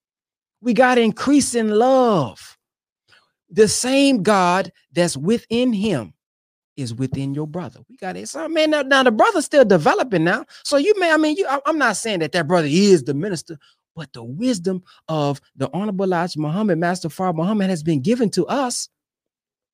[0.61, 2.59] We got to increase in love.
[3.51, 6.13] The same God that's within him
[6.79, 7.81] is within your brother.
[7.89, 8.29] We got it.
[8.29, 10.47] So, man, now, now the brother's still developing now.
[10.65, 13.15] So you may, I mean, you, I, am not saying that that brother is the
[13.15, 13.59] minister,
[13.97, 18.47] but the wisdom of the Honorable Elijah Muhammad, Master Fard Muhammad, has been given to
[18.47, 18.89] us.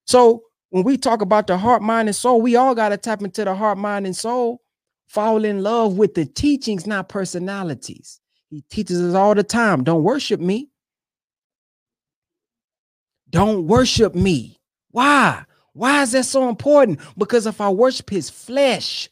[0.07, 3.22] So when we talk about the heart, mind, and soul, we all got to tap
[3.22, 4.62] into the heart, mind, and soul.
[5.07, 8.18] Fall in love with the teachings, not personalities.
[8.48, 9.84] He teaches us all the time.
[9.84, 10.70] Don't worship me.
[13.28, 14.59] Don't worship me.
[14.90, 15.44] Why?
[15.75, 17.01] Why is that so important?
[17.18, 19.09] Because if I worship his flesh,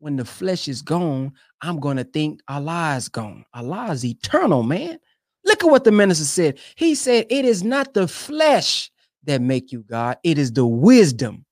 [0.00, 3.44] when the flesh is gone, I'm going to think Allah is gone.
[3.54, 4.98] Allah is eternal, man.
[5.44, 6.58] Look at what the minister said.
[6.76, 8.90] He said, It is not the flesh
[9.24, 11.44] that make you God, it is the wisdom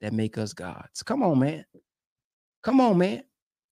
[0.00, 1.02] that make us gods.
[1.02, 1.64] Come on, man.
[2.62, 3.24] Come on, man.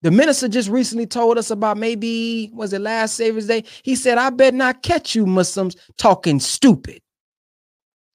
[0.03, 3.64] The minister just recently told us about maybe was it last Savior's Day?
[3.84, 7.01] He said, I bet not catch you Muslims talking stupid,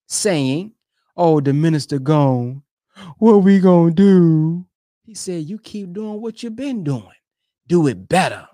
[0.07, 0.73] saying
[1.17, 2.61] Oh, the minister gone.
[3.17, 4.65] What we gonna do?
[5.03, 7.03] He said, You keep doing what you've been doing.
[7.67, 8.47] Do it better.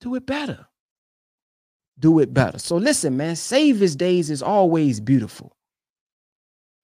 [0.00, 0.66] Do it better.
[1.98, 2.58] Do it better.
[2.58, 5.56] So listen, man, Savior's Days is always beautiful.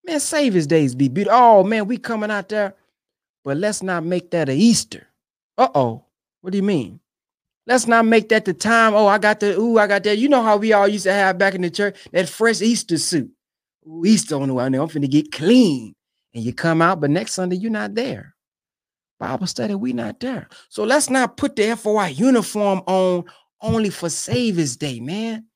[0.05, 1.39] Man, Savior's Days be beautiful.
[1.39, 2.75] Oh man, we coming out there,
[3.45, 5.07] but let's not make that a Easter.
[5.57, 6.05] Uh-oh.
[6.43, 7.01] What do you mean?
[7.67, 8.95] Let's not make that the time.
[8.95, 10.19] Oh, I got the ooh, I got that.
[10.19, 12.99] You know how we all used to have back in the church that fresh Easter
[12.99, 13.31] suit.
[14.05, 14.65] Easter on the way.
[14.65, 15.95] I'm finna get clean.
[16.35, 18.35] And you come out, but next Sunday you're not there.
[19.19, 20.49] Bible study, we not there.
[20.69, 23.25] So let's not put the FOI uniform on
[23.63, 25.47] only for Savior's Day, man.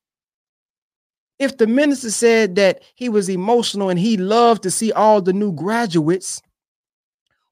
[1.38, 5.32] If the minister said that he was emotional and he loved to see all the
[5.32, 6.40] new graduates,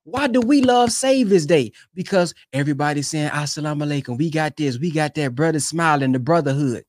[0.05, 1.73] why do we love Savior's Day?
[1.95, 4.17] Because everybody's saying Assalamu alaikum.
[4.17, 6.85] We got this, we got that brother smiling, the brotherhood.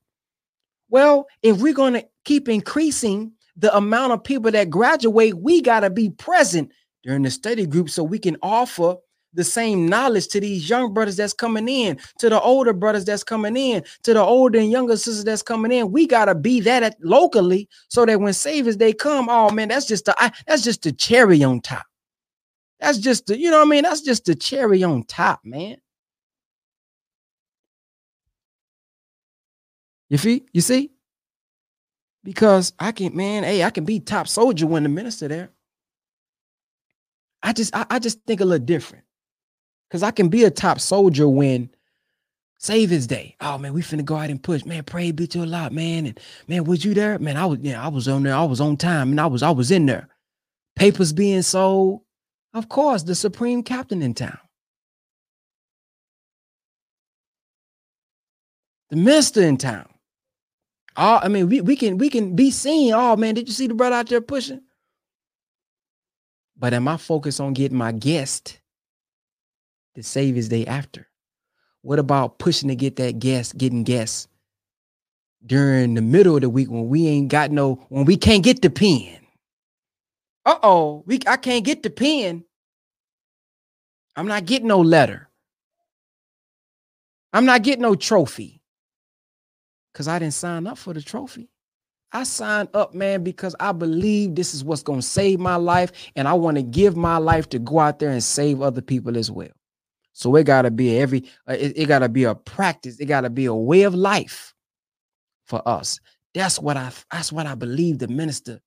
[0.90, 5.82] Well, if we're going to keep increasing the amount of people that graduate, we got
[5.82, 6.72] to be present
[7.04, 8.96] during the study group so we can offer
[9.34, 13.24] the same knowledge to these young brothers that's coming in, to the older brothers that's
[13.24, 15.92] coming in, to the older and younger sisters that's coming in.
[15.92, 19.86] We gotta be that at, locally so that when Savior's Day come, oh man, that's
[19.86, 21.86] just the that's just the cherry on top.
[22.80, 23.84] That's just the, you know what I mean?
[23.84, 25.78] That's just the cherry on top, man.
[30.10, 30.92] You see, you see?
[32.24, 35.50] Because I can, man, hey, I can be top soldier when the minister there.
[37.42, 39.06] I just, I, I just think a little different.
[39.90, 41.70] Cause I can be a top soldier when
[42.60, 43.36] Savior's Day.
[43.42, 44.66] Oh man, we finna go out and push.
[44.66, 46.06] Man, pray be to Allah, man.
[46.06, 47.18] And man, was you there?
[47.18, 48.36] Man, I was, yeah, I was on there.
[48.36, 50.10] I was on time, and I was, I was in there.
[50.76, 52.02] Papers being sold.
[52.54, 54.38] Of course, the supreme captain in town.
[58.90, 59.89] The minister in town.
[60.98, 62.94] Oh, I mean, we, we can we can be seen.
[62.94, 64.62] Oh man, did you see the brother out there pushing?
[66.58, 68.60] But am I focused on getting my guest
[69.96, 71.08] to Savior's Day after?
[71.82, 74.28] What about pushing to get that guest, getting guests
[75.46, 78.62] during the middle of the week when we ain't got no, when we can't get
[78.62, 79.20] the pen?
[80.46, 82.44] Uh-oh, we I can't get the pen.
[84.16, 85.30] I'm not getting no letter.
[87.32, 88.59] I'm not getting no trophy.
[89.94, 91.50] Cause I didn't sign up for the trophy.
[92.12, 95.92] I signed up, man, because I believe this is what's going to save my life.
[96.16, 99.18] And I want to give my life to go out there and save other people
[99.18, 99.50] as well.
[100.14, 103.00] So it got to be every, uh, it, it got to be a practice.
[103.00, 104.54] It got to be a way of life
[105.46, 106.00] for us.
[106.34, 108.60] That's what I, that's what I believe the minister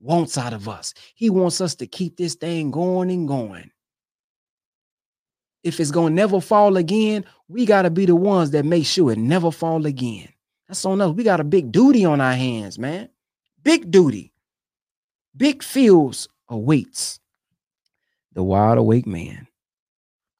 [0.00, 0.92] wants out of us.
[1.14, 3.70] He wants us to keep this thing going and going.
[5.62, 8.86] If it's going to never fall again, we got to be the ones that make
[8.86, 10.28] sure it never fall again.
[10.70, 11.16] That's on us.
[11.16, 13.08] We got a big duty on our hands, man.
[13.64, 14.32] Big duty.
[15.36, 17.18] Big fields awaits
[18.34, 19.48] the wide awake man.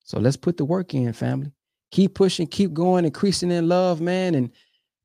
[0.05, 1.51] So let's put the work in, family.
[1.91, 4.53] Keep pushing, keep going, increasing in love, man, and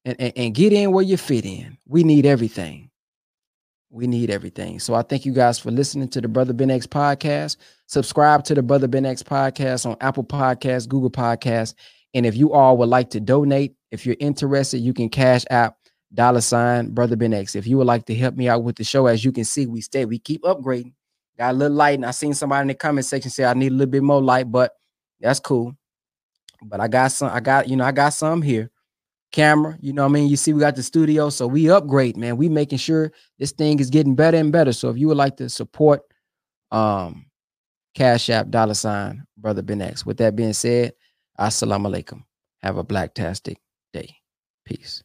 [0.05, 1.75] and, and, and get in where you fit in.
[1.87, 2.91] We need everything.
[3.89, 4.79] We need everything.
[4.79, 7.57] So I thank you guys for listening to the Brother Ben X podcast.
[7.87, 11.73] Subscribe to the Brother Ben X podcast on Apple Podcasts, Google Podcasts.
[12.13, 15.77] And if you all would like to donate, if you're interested, you can cash app
[16.13, 17.55] dollar sign brother Ben X.
[17.55, 19.65] If you would like to help me out with the show, as you can see,
[19.65, 20.93] we stay, we keep upgrading.
[21.37, 23.71] Got a little light, and I seen somebody in the comment section say I need
[23.71, 24.73] a little bit more light, but
[25.19, 25.73] that's cool.
[26.63, 28.69] But I got some, I got, you know, I got some here.
[29.31, 30.29] Camera, you know what I mean?
[30.29, 32.37] You see, we got the studio, so we upgrade, man.
[32.37, 34.71] We making sure this thing is getting better and better.
[34.71, 36.03] So if you would like to support
[36.71, 37.25] um
[37.95, 40.05] Cash App dollar sign brother Ben X.
[40.05, 40.93] With that being said,
[41.39, 42.23] assalamu alaikum.
[42.61, 43.64] Have a blacktastic day.
[44.65, 45.03] Peace.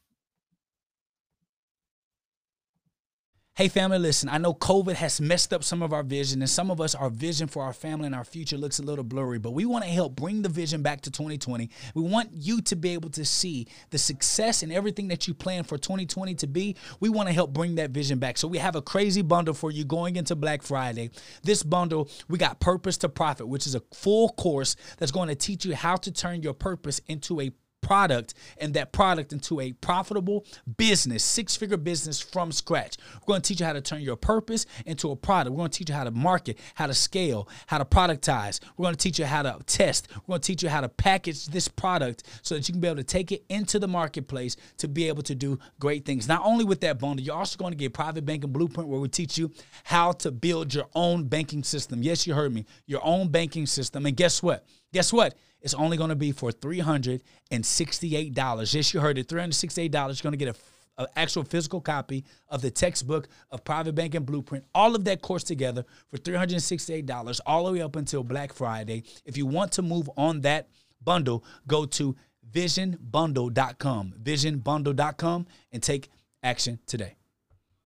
[3.60, 6.70] Hey, family, listen, I know COVID has messed up some of our vision, and some
[6.70, 9.50] of us, our vision for our family and our future looks a little blurry, but
[9.50, 11.68] we want to help bring the vision back to 2020.
[11.94, 15.64] We want you to be able to see the success and everything that you plan
[15.64, 16.74] for 2020 to be.
[17.00, 18.38] We want to help bring that vision back.
[18.38, 21.10] So we have a crazy bundle for you going into Black Friday.
[21.42, 25.34] This bundle, we got Purpose to Profit, which is a full course that's going to
[25.34, 27.50] teach you how to turn your purpose into a
[27.90, 30.46] product and that product into a profitable
[30.76, 32.96] business, six figure business from scratch.
[33.14, 35.50] We're going to teach you how to turn your purpose into a product.
[35.50, 38.60] We're going to teach you how to market, how to scale, how to productize.
[38.76, 40.06] We're going to teach you how to test.
[40.14, 42.86] We're going to teach you how to package this product so that you can be
[42.86, 46.28] able to take it into the marketplace to be able to do great things.
[46.28, 49.08] Not only with that bundle, you're also going to get private banking blueprint where we
[49.08, 49.50] teach you
[49.82, 52.04] how to build your own banking system.
[52.04, 52.66] Yes, you heard me.
[52.86, 54.06] Your own banking system.
[54.06, 54.64] And guess what?
[54.92, 55.34] Guess what?
[55.62, 58.74] It's only going to be for $368.
[58.74, 59.28] Yes, you heard it.
[59.28, 59.92] $368.
[59.92, 60.54] You're going to get a
[61.00, 65.42] an actual physical copy of the textbook of private banking blueprint all of that course
[65.42, 70.10] together for $368 all the way up until black friday if you want to move
[70.16, 70.68] on that
[71.02, 72.14] bundle go to
[72.52, 76.10] visionbundle.com visionbundle.com and take
[76.42, 77.16] action today